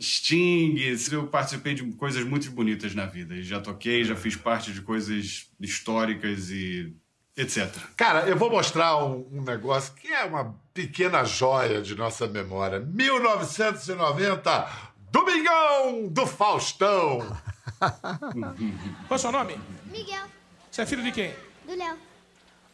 Sting, 0.00 0.76
eu 1.12 1.26
participei 1.28 1.74
de 1.74 1.84
coisas 1.92 2.24
muito 2.24 2.50
bonitas 2.50 2.94
na 2.94 3.06
vida. 3.06 3.40
Já 3.42 3.60
toquei, 3.60 4.04
já 4.04 4.16
fiz 4.16 4.34
parte 4.36 4.72
de 4.72 4.82
coisas 4.82 5.48
históricas 5.60 6.50
e 6.50 6.94
etc. 7.36 7.68
Cara, 7.96 8.28
eu 8.28 8.36
vou 8.36 8.50
mostrar 8.50 8.96
um, 9.04 9.26
um 9.32 9.42
negócio 9.42 9.94
que 9.94 10.08
é 10.08 10.24
uma 10.24 10.54
pequena 10.72 11.24
joia 11.24 11.80
de 11.80 11.94
nossa 11.94 12.26
memória. 12.26 12.80
1990, 12.80 14.68
Domingão 15.10 16.08
do 16.08 16.26
Faustão. 16.26 17.18
Qual 17.78 19.10
é 19.10 19.14
o 19.14 19.18
seu 19.18 19.30
nome? 19.32 19.58
Miguel, 19.86 20.26
Você 20.70 20.82
é 20.82 20.86
filho 20.86 21.02
de 21.02 21.12
quem? 21.12 21.32
do 21.66 21.74
Léo. 21.76 21.96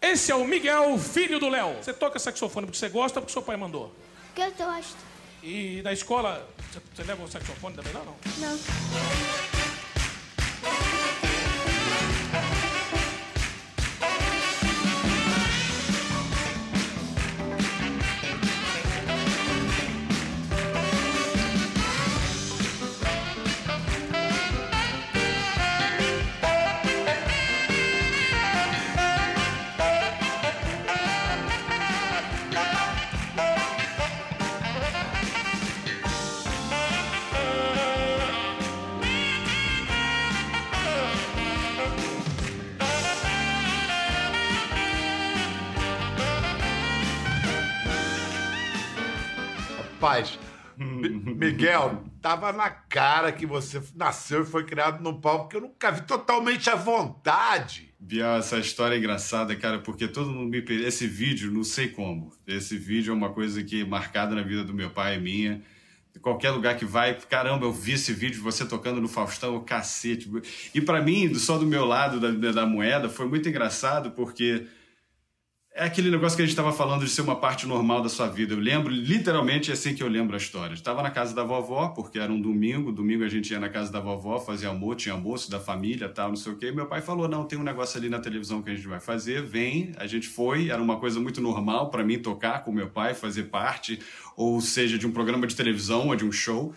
Esse 0.01 0.33
é 0.33 0.35
o 0.35 0.45
Miguel, 0.47 0.99
filho 0.99 1.39
do 1.39 1.49
Léo. 1.49 1.77
Você 1.83 1.93
toca 1.93 2.19
saxofone 2.19 2.67
porque 2.67 2.79
você 2.79 2.89
gosta 2.89 3.19
ou 3.19 3.23
porque 3.23 3.33
seu 3.33 3.43
pai 3.43 3.57
mandou? 3.57 3.95
Que 4.35 4.41
eu 4.41 4.51
gosto. 4.53 5.10
E 5.43 5.81
na 5.83 5.93
escola, 5.93 6.47
você, 6.95 7.03
leva 7.05 7.23
o 7.25 7.29
saxofone 7.29 7.75
também 7.75 7.93
lá, 7.93 8.05
não? 8.05 8.17
Não. 8.39 9.60
Rapaz, 50.11 50.39
Mi- 50.77 51.09
Miguel, 51.09 52.03
tava 52.21 52.53
na 52.53 52.69
cara 52.69 53.31
que 53.31 53.47
você 53.47 53.81
nasceu 53.95 54.43
e 54.43 54.47
foi 54.47 54.65
criado 54.65 55.03
num 55.03 55.21
palco 55.21 55.49
que 55.49 55.57
eu 55.57 55.61
nunca 55.61 55.93
vi 55.93 56.01
totalmente 56.03 56.69
à 56.69 56.75
vontade. 56.75 57.95
Biel, 58.01 58.37
essa 58.37 58.59
história 58.59 58.97
é 58.97 58.99
engraçada, 58.99 59.55
cara, 59.55 59.79
porque 59.79 60.09
todo 60.09 60.31
mundo 60.31 60.51
me 60.51 60.63
pediu. 60.63 60.89
Esse 60.89 61.07
vídeo, 61.07 61.53
não 61.53 61.63
sei 61.63 61.89
como. 61.89 62.33
Esse 62.45 62.77
vídeo 62.77 63.13
é 63.13 63.15
uma 63.15 63.31
coisa 63.31 63.63
que 63.63 63.83
é 63.83 63.85
marcada 63.85 64.35
na 64.35 64.43
vida 64.43 64.65
do 64.65 64.75
meu 64.75 64.91
pai 64.91 65.17
e 65.17 65.21
minha. 65.21 65.63
Qualquer 66.21 66.51
lugar 66.51 66.77
que 66.77 66.85
vai, 66.85 67.15
caramba, 67.15 67.67
eu 67.67 67.73
vi 67.73 67.93
esse 67.93 68.13
vídeo, 68.13 68.43
você 68.43 68.65
tocando 68.67 69.01
no 69.01 69.07
Faustão, 69.07 69.55
o 69.55 69.61
cacete. 69.61 70.29
E 70.75 70.81
pra 70.81 71.01
mim, 71.01 71.33
só 71.35 71.57
do 71.57 71.67
meu 71.67 71.85
lado 71.85 72.19
da, 72.19 72.51
da 72.51 72.67
moeda, 72.67 73.09
foi 73.09 73.29
muito 73.29 73.49
engraçado, 73.49 74.11
porque 74.11 74.67
é 75.73 75.85
aquele 75.85 76.11
negócio 76.11 76.37
que 76.37 76.43
a 76.43 76.45
gente 76.45 76.53
estava 76.53 76.73
falando 76.73 77.05
de 77.05 77.11
ser 77.11 77.23
uma 77.23 77.37
parte 77.37 77.67
normal 77.67 78.03
da 78.03 78.09
sua 78.09 78.27
vida. 78.27 78.55
Eu 78.55 78.59
lembro, 78.59 78.93
literalmente, 78.93 79.71
é 79.71 79.75
assim 79.75 79.95
que 79.95 80.03
eu 80.03 80.09
lembro 80.09 80.35
a 80.35 80.37
história. 80.37 80.75
Estava 80.75 81.01
na 81.01 81.11
casa 81.11 81.33
da 81.33 81.45
vovó, 81.45 81.89
porque 81.89 82.19
era 82.19 82.33
um 82.33 82.41
domingo. 82.41 82.91
Domingo 82.91 83.23
a 83.23 83.29
gente 83.29 83.53
ia 83.53 83.61
na 83.61 83.69
casa 83.69 83.91
da 83.91 84.01
vovó, 84.01 84.41
fazia 84.41 84.69
almoço, 84.69 84.97
tinha 84.97 85.15
almoço 85.15 85.49
da 85.49 85.61
família, 85.61 86.09
tal, 86.09 86.31
não 86.31 86.37
sei 86.37 86.53
o 86.53 86.57
quê. 86.57 86.67
E 86.67 86.73
meu 86.73 86.87
pai 86.87 87.01
falou: 87.01 87.29
não, 87.29 87.45
tem 87.45 87.57
um 87.57 87.63
negócio 87.63 87.99
ali 87.99 88.09
na 88.09 88.19
televisão 88.19 88.61
que 88.63 88.71
a 88.71 88.75
gente 88.75 88.89
vai 88.89 89.01
fazer, 89.01 89.43
vem. 89.43 89.93
A 89.97 90.09
gente 90.09 90.29
foi, 90.29 90.71
era 90.71 90.83
uma 90.83 90.99
coisa 90.99 91.21
muito 91.21 91.41
normal 91.41 91.89
para 91.89 92.03
mim 92.03 92.19
tocar 92.19 92.65
com 92.65 92.73
meu 92.73 92.91
pai, 92.91 93.15
fazer 93.15 93.45
parte, 93.45 94.01
ou 94.37 94.61
seja, 94.61 94.99
de 94.99 95.07
um 95.07 95.13
programa 95.13 95.47
de 95.47 95.55
televisão 95.55 96.09
ou 96.09 96.17
de 96.17 96.25
um 96.25 96.33
show. 96.33 96.75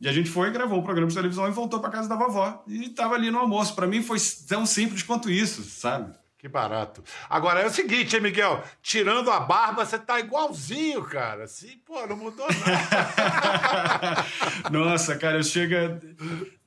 E 0.00 0.08
a 0.08 0.12
gente 0.12 0.28
foi, 0.28 0.50
gravou 0.50 0.80
um 0.80 0.82
programa 0.82 1.08
de 1.08 1.14
televisão 1.14 1.46
e 1.46 1.52
voltou 1.52 1.78
para 1.78 1.88
casa 1.88 2.08
da 2.08 2.16
vovó. 2.16 2.64
E 2.66 2.86
estava 2.86 3.14
ali 3.14 3.30
no 3.30 3.38
almoço. 3.38 3.76
Para 3.76 3.86
mim 3.86 4.02
foi 4.02 4.18
tão 4.48 4.66
simples 4.66 5.04
quanto 5.04 5.30
isso, 5.30 5.62
sabe? 5.62 6.12
Que 6.44 6.48
barato. 6.50 7.02
Agora 7.30 7.60
é 7.60 7.66
o 7.66 7.70
seguinte, 7.70 8.14
hein, 8.16 8.20
Miguel? 8.20 8.62
Tirando 8.82 9.30
a 9.30 9.40
barba, 9.40 9.82
você 9.82 9.98
tá 9.98 10.20
igualzinho, 10.20 11.02
cara. 11.04 11.44
Assim, 11.44 11.78
pô, 11.86 12.06
não 12.06 12.18
mudou 12.18 12.46
nada. 12.46 14.26
Nossa, 14.70 15.16
cara, 15.16 15.38
eu 15.38 15.42
chega, 15.42 15.98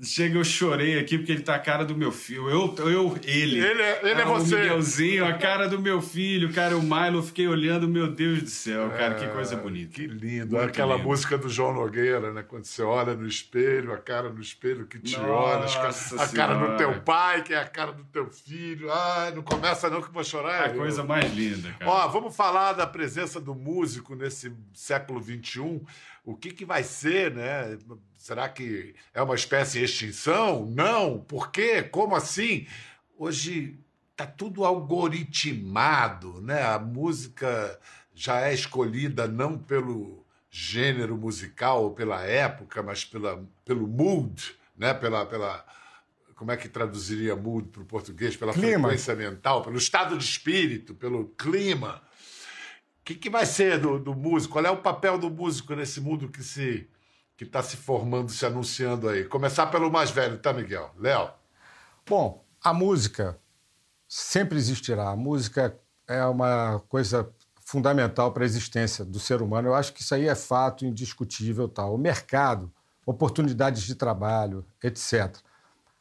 chega, 0.02 0.40
eu 0.40 0.44
chorei 0.44 0.98
aqui 1.00 1.20
porque 1.20 1.32
ele 1.32 1.44
tá 1.44 1.54
a 1.54 1.60
cara 1.60 1.86
do 1.86 1.96
meu 1.96 2.12
filho. 2.12 2.50
Eu, 2.50 2.74
eu 2.90 3.16
ele. 3.24 3.60
Ele 3.60 3.82
é- 3.84 4.00
ele 4.02 4.20
é 4.20 4.24
Ah, 4.24 4.32
o 4.32 4.40
você. 4.40 4.56
Miguelzinho, 4.56 5.24
a 5.28 5.34
cara 5.38 5.70
do 5.70 5.80
meu 5.80 6.02
filho, 6.02 6.52
cara, 6.52 6.76
o 6.76 6.82
Milo, 6.82 7.22
fiquei 7.22 7.48
olhando, 7.48 7.88
meu 7.88 8.08
Deus 8.12 8.42
do 8.42 8.50
céu, 8.50 8.90
cara, 8.90 9.14
que 9.14 9.28
coisa 9.28 9.56
bonita. 9.58 9.94
Que 9.94 10.08
lindo. 10.08 10.56
Muito 10.56 10.70
Aquela 10.70 10.96
lindo. 10.96 11.08
música 11.08 11.38
do 11.38 11.48
João 11.50 11.76
Nogueira, 11.76 12.34
né? 12.34 12.42
Quando 12.42 12.66
você 12.66 12.82
olha 12.82 13.14
no 13.14 13.28
espelho, 13.28 13.94
a 13.94 13.98
cara 13.98 14.30
no 14.30 14.42
espelho 14.42 14.88
que 14.88 14.98
te 14.98 15.20
olha, 15.20 15.60
Nossa 15.60 16.24
a 16.24 16.28
cara 16.30 16.56
do 16.56 16.78
teu 16.78 17.00
pai, 17.02 17.44
que 17.44 17.54
é 17.54 17.60
a 17.60 17.66
cara 17.68 17.92
do 17.92 18.04
teu 18.06 18.28
filho. 18.32 18.92
Ai, 18.92 19.36
não 19.36 19.44
começa 19.44 19.67
não 19.90 20.02
que 20.02 20.08
eu 20.08 20.14
vou 20.14 20.24
chorar. 20.24 20.64
A 20.64 20.68
eu. 20.70 20.78
coisa 20.78 21.04
mais 21.04 21.34
linda, 21.34 21.72
cara. 21.74 21.92
Ó, 21.92 22.08
vamos 22.08 22.36
falar 22.36 22.74
da 22.74 22.86
presença 22.86 23.40
do 23.40 23.56
músico 23.56 24.16
nesse 24.16 24.54
século 24.74 25.22
XXI. 25.22 25.82
O 26.24 26.36
que, 26.36 26.52
que 26.52 26.66
vai 26.66 26.84
ser, 26.84 27.34
né? 27.34 27.78
Será 28.18 28.50
que 28.50 28.96
é 29.14 29.22
uma 29.22 29.36
espécie 29.36 29.80
de 29.80 29.86
extinção? 29.86 30.66
Não. 30.66 31.20
Por 31.20 31.52
quê? 31.52 31.84
Como 31.84 32.16
assim? 32.16 32.68
Hoje 33.18 33.80
tá 34.16 34.26
tudo 34.26 34.66
algoritmado, 34.66 36.42
né? 36.42 36.64
A 36.64 36.80
música 36.80 37.80
já 38.14 38.42
é 38.42 38.54
escolhida 38.54 39.28
não 39.28 39.58
pelo 39.58 40.26
gênero 40.50 41.16
musical 41.16 41.84
ou 41.84 41.92
pela 41.92 42.24
época, 42.24 42.82
mas 42.82 43.06
pela, 43.06 43.44
pelo 43.64 43.88
mood, 43.88 44.56
né? 44.76 44.94
Pela, 44.94 45.26
pela 45.26 45.64
como 46.38 46.52
é 46.52 46.56
que 46.56 46.70
traduziria 46.70 47.36
mood 47.36 47.68
para 47.70 47.82
o 47.82 47.86
português? 47.86 48.38
Pela 48.38 48.54
Clima. 48.54 48.88
frequência 48.88 49.16
mental, 49.16 49.64
pelo 49.64 49.78
estado 49.78 50.16
de 50.16 50.24
espírito, 50.24 50.94
pelo 50.94 51.30
clima. 51.30 52.00
O 53.02 53.04
que, 53.04 53.16
que 53.16 53.30
vai 53.30 53.46
ser 53.46 53.80
do, 53.80 53.98
do 53.98 54.14
músico? 54.14 54.54
Qual 54.54 54.66
é 54.66 54.70
o 54.70 54.78
papel 54.78 55.18
do 55.18 55.32
músico 55.32 55.74
nesse 55.74 56.00
mundo 56.00 56.30
que 56.30 56.44
se 56.44 56.88
que 57.36 57.44
está 57.44 57.62
se 57.62 57.76
formando, 57.76 58.32
se 58.32 58.46
anunciando 58.46 59.10
aí? 59.10 59.26
Começar 59.26 59.68
pelo 59.68 59.92
mais 59.92 60.12
velho, 60.12 60.38
tá, 60.38 60.54
Miguel? 60.54 60.92
Léo. 60.98 61.32
Bom, 62.06 62.46
a 62.64 62.72
música 62.72 63.40
sempre 64.08 64.60
existirá. 64.60 65.10
A 65.10 65.16
música 65.16 65.76
é 66.08 66.24
uma 66.24 66.84
coisa 66.88 67.28
fundamental 67.66 68.32
para 68.32 68.44
a 68.44 68.46
existência 68.46 69.04
do 69.04 69.20
ser 69.20 69.42
humano. 69.42 69.70
Eu 69.70 69.76
acho 69.76 69.92
que 69.92 70.02
isso 70.02 70.14
aí 70.14 70.28
é 70.28 70.36
fato 70.36 70.86
indiscutível. 70.86 71.68
Tal. 71.68 71.96
O 71.96 71.98
mercado, 71.98 72.72
oportunidades 73.06 73.84
de 73.84 73.96
trabalho, 73.96 74.66
etc. 74.84 75.36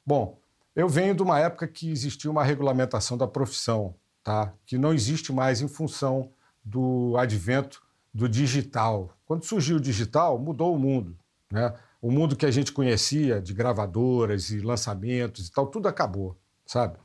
Bom, 0.06 0.38
eu 0.74 0.88
venho 0.88 1.14
de 1.14 1.22
uma 1.22 1.40
época 1.40 1.66
que 1.66 1.90
existia 1.90 2.30
uma 2.30 2.44
regulamentação 2.44 3.18
da 3.18 3.26
profissão, 3.26 3.94
tá? 4.22 4.52
que 4.64 4.78
não 4.78 4.94
existe 4.94 5.32
mais 5.32 5.60
em 5.60 5.66
função 5.66 6.30
do 6.64 7.16
advento 7.18 7.82
do 8.14 8.28
digital. 8.28 9.16
Quando 9.26 9.44
surgiu 9.44 9.78
o 9.78 9.80
digital, 9.80 10.38
mudou 10.38 10.74
o 10.74 10.78
mundo. 10.78 11.18
Né? 11.50 11.74
O 12.00 12.10
mundo 12.10 12.36
que 12.36 12.46
a 12.46 12.50
gente 12.50 12.72
conhecia 12.72 13.40
de 13.40 13.52
gravadoras 13.52 14.50
e 14.50 14.60
lançamentos 14.60 15.48
e 15.48 15.50
tal, 15.50 15.66
tudo 15.66 15.88
acabou, 15.88 16.36
sabe? 16.64 16.98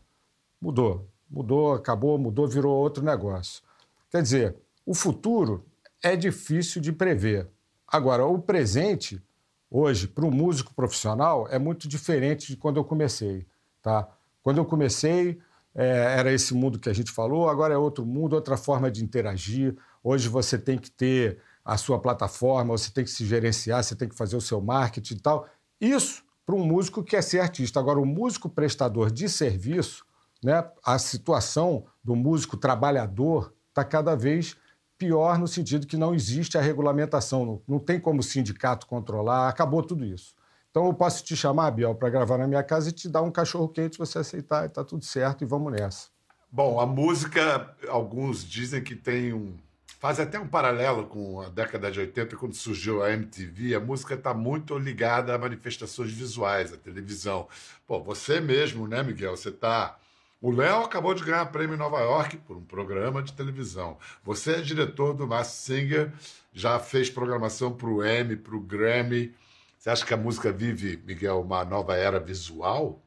Mudou. 0.62 1.10
Mudou, 1.30 1.74
acabou, 1.74 2.18
mudou, 2.20 2.48
virou 2.48 2.76
outro 2.76 3.04
negócio. 3.04 3.64
Quer 4.10 4.22
dizer, 4.22 4.58
o 4.86 4.94
futuro 4.94 5.66
é 6.04 6.16
difícil 6.16 6.82
de 6.82 6.92
prever. 6.92 7.50
Agora, 7.88 8.26
o 8.26 8.38
presente, 8.38 9.24
hoje, 9.72 10.06
para 10.08 10.26
o 10.26 10.32
músico 10.32 10.74
profissional, 10.74 11.48
é 11.50 11.58
muito 11.58 11.88
diferente 11.88 12.48
de 12.48 12.58
quando 12.58 12.78
eu 12.78 12.84
comecei. 12.84 13.48
Tá? 13.82 14.08
Quando 14.44 14.58
eu 14.58 14.66
comecei, 14.66 15.40
é, 15.74 16.16
era 16.20 16.32
esse 16.34 16.54
mundo 16.54 16.78
que 16.78 16.90
a 16.90 16.94
gente 16.94 17.12
falou, 17.12 17.50
agora 17.50 17.74
é 17.74 17.78
outro 17.78 18.06
mundo, 18.06 18.34
outra 18.34 18.58
forma 18.58 18.92
de 18.92 19.02
interagir. 19.02 19.78
Hoje 20.04 20.28
você 20.28 20.58
tem 20.58 20.78
que 20.78 20.92
ter 20.92 21.40
a 21.64 21.78
sua 21.78 22.00
plataforma, 22.00 22.78
você 22.78 22.92
tem 22.92 23.06
que 23.06 23.10
se 23.10 23.26
gerenciar, 23.26 23.82
você 23.82 23.96
tem 23.96 24.10
que 24.10 24.16
fazer 24.16 24.36
o 24.36 24.42
seu 24.42 24.60
marketing 24.60 25.14
e 25.14 25.20
tal. 25.20 25.48
Isso 25.80 26.24
para 26.46 26.56
um 26.56 26.66
músico 26.66 27.04
que 27.04 27.12
quer 27.12 27.22
ser 27.22 27.40
artista. 27.40 27.80
Agora, 27.80 28.00
o 28.00 28.06
músico 28.06 28.50
prestador 28.50 29.10
de 29.10 29.30
serviço, 29.30 30.06
né, 30.44 30.68
a 30.84 31.00
situação 31.00 31.86
do 32.04 32.16
músico 32.16 32.58
trabalhador 32.58 33.54
está 33.70 33.86
cada 33.86 34.16
vez 34.16 34.58
pior 35.02 35.40
no 35.40 35.48
sentido 35.48 35.88
que 35.88 35.98
não 35.98 36.14
existe 36.14 36.60
a 36.60 36.62
regulamentação, 36.62 37.60
não, 37.68 37.80
tem 37.80 38.00
como 38.00 38.20
o 38.20 38.24
sindicato 38.24 38.86
controlar, 38.86 39.50
acabou 39.50 39.82
tudo 39.82 40.06
isso. 40.06 40.36
Então 40.70 40.86
eu 40.86 40.94
posso 40.94 41.24
te 41.24 41.36
chamar, 41.36 41.72
Biel, 41.72 41.96
para 41.96 42.08
gravar 42.08 42.38
na 42.38 42.48
minha 42.48 42.62
casa 42.62 42.90
e 42.90 42.92
te 42.92 43.10
dar 43.10 43.24
um 43.24 43.32
cachorro 43.32 43.68
quente, 43.68 43.98
você 43.98 44.20
aceitar 44.20 44.64
e 44.66 44.70
tá 44.70 44.84
tudo 44.84 45.04
certo 45.04 45.44
e 45.44 45.48
vamos 45.48 45.72
nessa. 45.74 46.10
Bom, 46.52 46.80
a 46.80 46.86
música, 46.86 47.76
alguns 47.90 48.48
dizem 48.48 48.84
que 48.84 48.96
tem 48.96 49.34
um. 49.34 49.58
Faz 50.00 50.20
até 50.20 50.40
um 50.40 50.48
paralelo 50.48 51.08
com 51.08 51.42
a 51.42 51.50
década 51.50 51.90
de 51.92 52.00
80, 52.00 52.36
quando 52.36 52.54
surgiu 52.54 53.04
a 53.04 53.12
MTV. 53.12 53.74
A 53.74 53.80
música 53.80 54.14
está 54.14 54.36
muito 54.36 54.78
ligada 54.78 55.34
a 55.34 55.38
manifestações 55.38 56.12
visuais, 56.12 56.72
a 56.72 56.78
televisão. 56.78 57.48
Pô, 57.88 58.00
você 58.04 58.40
mesmo, 58.40 58.88
né, 58.88 59.02
Miguel? 59.02 59.36
Você 59.36 59.50
está. 59.50 59.98
O 60.42 60.50
Léo 60.50 60.82
acabou 60.82 61.14
de 61.14 61.24
ganhar 61.24 61.46
prêmio 61.52 61.76
em 61.76 61.78
Nova 61.78 62.00
York 62.00 62.38
por 62.38 62.58
um 62.58 62.64
programa 62.64 63.22
de 63.22 63.32
televisão. 63.32 64.00
Você 64.24 64.54
é 64.54 64.62
diretor 64.62 65.14
do 65.14 65.28
Mass 65.28 65.50
Singer, 65.50 66.12
já 66.52 66.80
fez 66.80 67.12
programação 67.12 67.72
para 67.72 67.88
o 67.88 68.04
Emmy, 68.04 68.36
para 68.36 68.56
o 68.56 68.60
Grammy. 68.60 69.36
Você 69.78 69.92
acha 69.92 70.04
que 70.04 70.16
a 70.16 70.18
música 70.18 70.52
vive, 70.52 71.00
Miguel, 71.06 71.42
uma 71.42 71.64
nova 71.64 71.96
era 71.96 72.20
visual? 72.20 73.00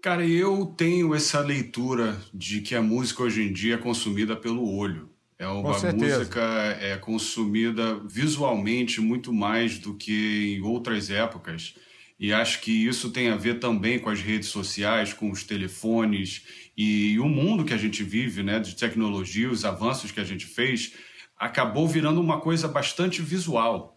Cara, 0.00 0.26
eu 0.26 0.64
tenho 0.74 1.14
essa 1.14 1.40
leitura 1.40 2.18
de 2.32 2.62
que 2.62 2.74
a 2.74 2.80
música 2.80 3.22
hoje 3.22 3.42
em 3.42 3.52
dia 3.52 3.74
é 3.74 3.78
consumida 3.78 4.34
pelo 4.34 4.74
olho. 4.74 5.10
É 5.38 5.46
uma 5.46 5.78
música 5.92 6.40
é 6.80 6.96
consumida 6.96 8.00
visualmente 8.08 9.02
muito 9.02 9.34
mais 9.34 9.78
do 9.78 9.92
que 9.92 10.56
em 10.56 10.62
outras 10.62 11.10
épocas. 11.10 11.74
E 12.18 12.32
acho 12.32 12.60
que 12.60 12.86
isso 12.86 13.10
tem 13.10 13.28
a 13.28 13.36
ver 13.36 13.58
também 13.58 13.98
com 13.98 14.08
as 14.08 14.20
redes 14.20 14.48
sociais, 14.48 15.12
com 15.12 15.30
os 15.30 15.42
telefones 15.42 16.70
e 16.76 17.18
o 17.18 17.28
mundo 17.28 17.64
que 17.64 17.74
a 17.74 17.78
gente 17.78 18.02
vive, 18.02 18.42
né, 18.42 18.58
de 18.60 18.76
tecnologia, 18.76 19.50
os 19.50 19.64
avanços 19.64 20.10
que 20.12 20.20
a 20.20 20.24
gente 20.24 20.46
fez, 20.46 20.92
acabou 21.36 21.88
virando 21.88 22.20
uma 22.20 22.40
coisa 22.40 22.68
bastante 22.68 23.20
visual 23.20 23.94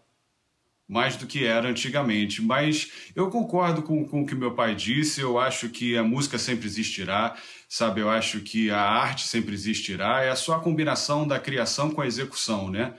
mais 0.88 1.16
do 1.16 1.26
que 1.26 1.44
era 1.44 1.68
antigamente. 1.68 2.40
Mas 2.40 2.90
eu 3.14 3.28
concordo 3.28 3.82
com, 3.82 4.04
com 4.06 4.22
o 4.22 4.26
que 4.26 4.34
meu 4.34 4.54
pai 4.54 4.74
disse, 4.74 5.20
eu 5.20 5.38
acho 5.38 5.68
que 5.68 5.96
a 5.96 6.02
música 6.02 6.38
sempre 6.38 6.66
existirá, 6.66 7.36
sabe? 7.68 8.00
Eu 8.00 8.08
acho 8.08 8.40
que 8.40 8.70
a 8.70 8.80
arte 8.80 9.26
sempre 9.26 9.52
existirá, 9.52 10.22
é 10.22 10.34
só 10.34 10.54
a 10.54 10.60
combinação 10.60 11.28
da 11.28 11.38
criação 11.38 11.90
com 11.90 12.00
a 12.00 12.06
execução, 12.06 12.70
né? 12.70 12.94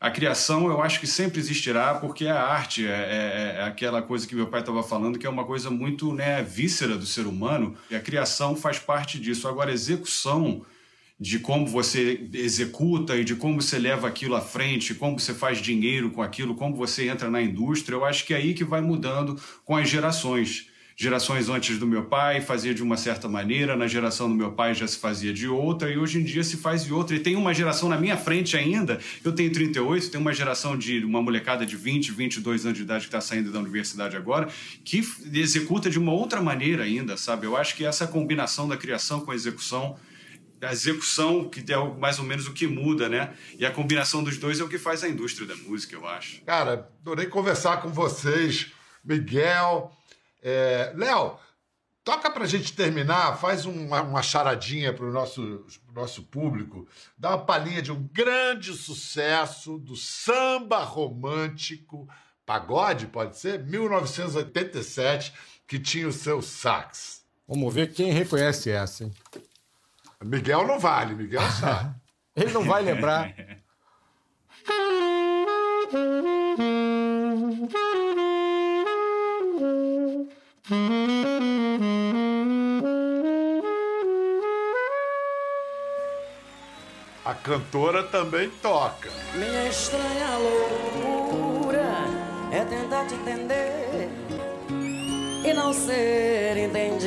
A 0.00 0.10
criação 0.10 0.66
eu 0.68 0.80
acho 0.80 0.98
que 0.98 1.06
sempre 1.06 1.38
existirá 1.38 1.94
porque 1.94 2.26
a 2.26 2.42
arte 2.42 2.86
é, 2.86 2.90
é- 2.90 3.56
é 3.60 3.62
aquela 3.64 4.00
coisa 4.00 4.26
que 4.26 4.34
meu 4.34 4.46
pai 4.46 4.60
estava 4.60 4.82
falando 4.82 5.18
que 5.18 5.26
é 5.26 5.30
uma 5.30 5.44
coisa 5.44 5.70
muito 5.70 6.14
né, 6.14 6.42
víscera 6.42 6.96
do 6.96 7.04
ser 7.04 7.26
humano 7.26 7.76
e 7.90 7.94
a 7.94 8.00
criação 8.00 8.56
faz 8.56 8.78
parte 8.78 9.20
disso. 9.20 9.46
Agora, 9.46 9.70
a 9.70 9.74
execução 9.74 10.64
de 11.20 11.38
como 11.38 11.66
você 11.66 12.30
executa 12.32 13.14
e 13.14 13.24
de 13.24 13.36
como 13.36 13.60
você 13.60 13.78
leva 13.78 14.08
aquilo 14.08 14.34
à 14.34 14.40
frente, 14.40 14.94
como 14.94 15.20
você 15.20 15.34
faz 15.34 15.58
dinheiro 15.58 16.10
com 16.10 16.22
aquilo, 16.22 16.54
como 16.54 16.74
você 16.74 17.08
entra 17.10 17.28
na 17.30 17.42
indústria, 17.42 17.94
eu 17.94 18.06
acho 18.06 18.24
que 18.24 18.32
é 18.32 18.38
aí 18.38 18.54
que 18.54 18.64
vai 18.64 18.80
mudando 18.80 19.38
com 19.66 19.76
as 19.76 19.86
gerações. 19.86 20.69
Gerações 21.02 21.48
antes 21.48 21.78
do 21.78 21.86
meu 21.86 22.04
pai 22.04 22.42
fazia 22.42 22.74
de 22.74 22.82
uma 22.82 22.94
certa 22.94 23.26
maneira, 23.26 23.74
na 23.74 23.88
geração 23.88 24.28
do 24.28 24.34
meu 24.34 24.52
pai 24.52 24.74
já 24.74 24.86
se 24.86 24.98
fazia 24.98 25.32
de 25.32 25.48
outra, 25.48 25.90
e 25.90 25.96
hoje 25.96 26.20
em 26.20 26.22
dia 26.22 26.44
se 26.44 26.58
faz 26.58 26.84
de 26.84 26.92
outra. 26.92 27.16
E 27.16 27.18
tem 27.18 27.36
uma 27.36 27.54
geração 27.54 27.88
na 27.88 27.96
minha 27.96 28.18
frente 28.18 28.54
ainda, 28.54 29.00
eu 29.24 29.32
tenho 29.32 29.50
38, 29.50 30.10
tem 30.10 30.20
uma 30.20 30.34
geração 30.34 30.76
de 30.76 31.02
uma 31.02 31.22
molecada 31.22 31.64
de 31.64 31.74
20, 31.74 32.12
22 32.12 32.66
anos 32.66 32.76
de 32.76 32.84
idade 32.84 33.04
que 33.04 33.08
está 33.08 33.18
saindo 33.18 33.50
da 33.50 33.58
universidade 33.58 34.14
agora, 34.14 34.50
que 34.84 35.02
executa 35.32 35.88
de 35.88 35.98
uma 35.98 36.12
outra 36.12 36.42
maneira 36.42 36.84
ainda, 36.84 37.16
sabe? 37.16 37.46
Eu 37.46 37.56
acho 37.56 37.76
que 37.76 37.82
essa 37.82 38.06
combinação 38.06 38.68
da 38.68 38.76
criação 38.76 39.20
com 39.20 39.30
a 39.30 39.34
execução 39.34 39.96
a 40.60 40.70
execução 40.70 41.48
que 41.48 41.60
é 41.72 41.98
mais 41.98 42.18
ou 42.18 42.26
menos 42.26 42.46
o 42.46 42.52
que 42.52 42.66
muda, 42.66 43.08
né? 43.08 43.32
E 43.58 43.64
a 43.64 43.70
combinação 43.70 44.22
dos 44.22 44.36
dois 44.36 44.60
é 44.60 44.64
o 44.64 44.68
que 44.68 44.76
faz 44.76 45.02
a 45.02 45.08
indústria 45.08 45.46
da 45.46 45.56
música, 45.56 45.96
eu 45.96 46.06
acho. 46.06 46.42
Cara, 46.42 46.90
adorei 47.00 47.24
conversar 47.24 47.80
com 47.80 47.88
vocês. 47.88 48.66
Miguel. 49.02 49.96
É... 50.42 50.92
Léo, 50.96 51.38
toca 52.04 52.30
pra 52.30 52.46
gente 52.46 52.72
terminar, 52.72 53.38
faz 53.38 53.66
uma, 53.66 54.02
uma 54.02 54.22
charadinha 54.22 54.92
pro 54.92 55.12
nosso, 55.12 55.64
pro 55.86 55.94
nosso 55.94 56.22
público, 56.24 56.88
dá 57.16 57.30
uma 57.30 57.44
palhinha 57.44 57.80
de 57.80 57.92
um 57.92 58.08
grande 58.12 58.72
sucesso 58.74 59.78
do 59.78 59.94
samba 59.94 60.82
romântico, 60.82 62.08
pagode, 62.44 63.06
pode 63.06 63.38
ser? 63.38 63.64
1987, 63.64 65.32
que 65.66 65.78
tinha 65.78 66.08
o 66.08 66.12
seu 66.12 66.42
sax. 66.42 67.24
Vamos 67.46 67.72
ver 67.74 67.92
quem 67.92 68.12
reconhece 68.12 68.70
essa, 68.70 69.04
hein? 69.04 69.12
Miguel 70.22 70.66
não 70.66 70.78
vale, 70.78 71.14
Miguel 71.14 71.48
sabe. 71.52 71.94
Ele 72.36 72.52
não 72.52 72.64
vai 72.64 72.82
lembrar. 72.82 73.34
A 87.24 87.34
cantora 87.34 88.04
também 88.04 88.48
toca. 88.62 89.10
Minha 89.34 89.66
estranha 89.66 90.38
loucura 90.38 92.04
é 92.52 92.64
tentar 92.64 93.04
te 93.06 93.14
entender 93.14 94.08
e 95.44 95.52
não 95.52 95.72
ser 95.72 96.56
entendida. 96.56 97.00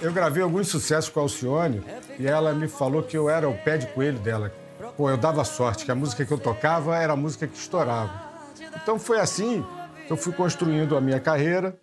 Eu 0.00 0.12
gravei 0.12 0.42
alguns 0.42 0.66
sucessos 0.66 1.08
com 1.08 1.20
a 1.20 1.22
Alcione 1.22 1.84
e 2.18 2.26
ela 2.26 2.52
me 2.52 2.66
falou 2.66 3.00
que 3.00 3.16
eu 3.16 3.30
era 3.30 3.48
o 3.48 3.56
pé 3.58 3.78
de 3.78 3.86
coelho 3.86 4.18
dela. 4.18 4.52
Pô, 4.96 5.08
eu 5.08 5.16
dava 5.16 5.44
sorte, 5.44 5.84
que 5.84 5.92
a 5.92 5.94
música 5.94 6.24
que 6.24 6.32
eu 6.32 6.38
tocava 6.38 6.96
era 6.98 7.12
a 7.12 7.16
música 7.16 7.46
que 7.46 7.56
estourava. 7.56 8.32
Então 8.74 8.98
foi 8.98 9.20
assim 9.20 9.64
eu 10.12 10.16
fui 10.16 10.32
construindo 10.34 10.94
a 10.94 11.00
minha 11.00 11.18
carreira 11.18 11.80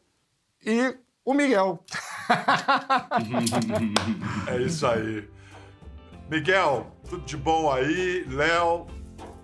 e 0.64 0.96
o 1.26 1.34
Miguel. 1.34 1.84
É 4.48 4.62
isso 4.62 4.86
aí. 4.86 5.28
Miguel, 6.30 6.96
tudo 7.10 7.26
de 7.26 7.36
bom 7.36 7.72
aí? 7.72 8.24
Léo, 8.30 8.86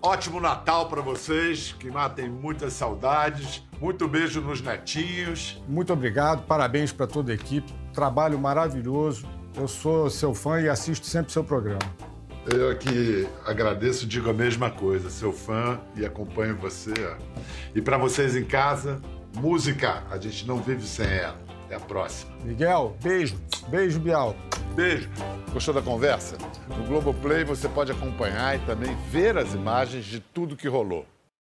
ótimo 0.02 0.40
Natal 0.40 0.88
pra 0.88 1.02
vocês, 1.02 1.74
que 1.80 1.90
matem 1.90 2.30
muitas 2.30 2.74
saudades. 2.74 3.64
Muito 3.82 4.08
beijo 4.08 4.40
nos 4.40 4.62
netinhos. 4.62 5.62
Muito 5.68 5.92
obrigado, 5.92 6.46
parabéns 6.46 6.92
para 6.92 7.08
toda 7.08 7.32
a 7.32 7.36
equipe. 7.36 7.74
Trabalho 7.92 8.38
maravilhoso. 8.38 9.28
Eu 9.56 9.68
sou 9.68 10.10
seu 10.12 10.36
fã 10.36 10.62
e 10.62 10.70
assisto 10.70 11.08
sempre 11.08 11.32
seu 11.32 11.44
programa. 11.44 12.15
Eu 12.48 12.70
aqui 12.70 13.28
agradeço, 13.44 14.06
digo 14.06 14.30
a 14.30 14.34
mesma 14.34 14.70
coisa. 14.70 15.10
Seu 15.10 15.34
fã 15.34 15.80
e 15.96 16.06
acompanho 16.06 16.56
você. 16.56 16.94
E 17.74 17.82
pra 17.82 17.98
vocês 17.98 18.36
em 18.36 18.46
casa, 18.46 19.02
música, 19.36 20.04
a 20.12 20.18
gente 20.18 20.48
não 20.48 20.62
vive 20.62 20.86
sem 20.86 21.08
ela. 21.08 21.40
Até 21.66 21.76
a 21.76 21.80
próxima. 21.80 22.32
Miguel, 22.44 22.96
beijo. 23.02 23.36
Beijo, 23.68 24.00
Bial. 24.00 24.36
Beijo. 24.76 25.10
Gostou 25.52 25.74
da 25.74 25.82
conversa? 25.82 26.38
No 26.78 26.86
Globoplay 26.86 27.44
você 27.44 27.68
pode 27.68 27.92
acompanhar 27.92 28.56
e 28.56 28.60
também 28.60 28.96
ver 29.10 29.38
as 29.38 29.54
imagens 29.56 30.06
de 30.06 30.20
tudo 30.20 30.56
que 30.56 30.68
rolou. 30.68 31.06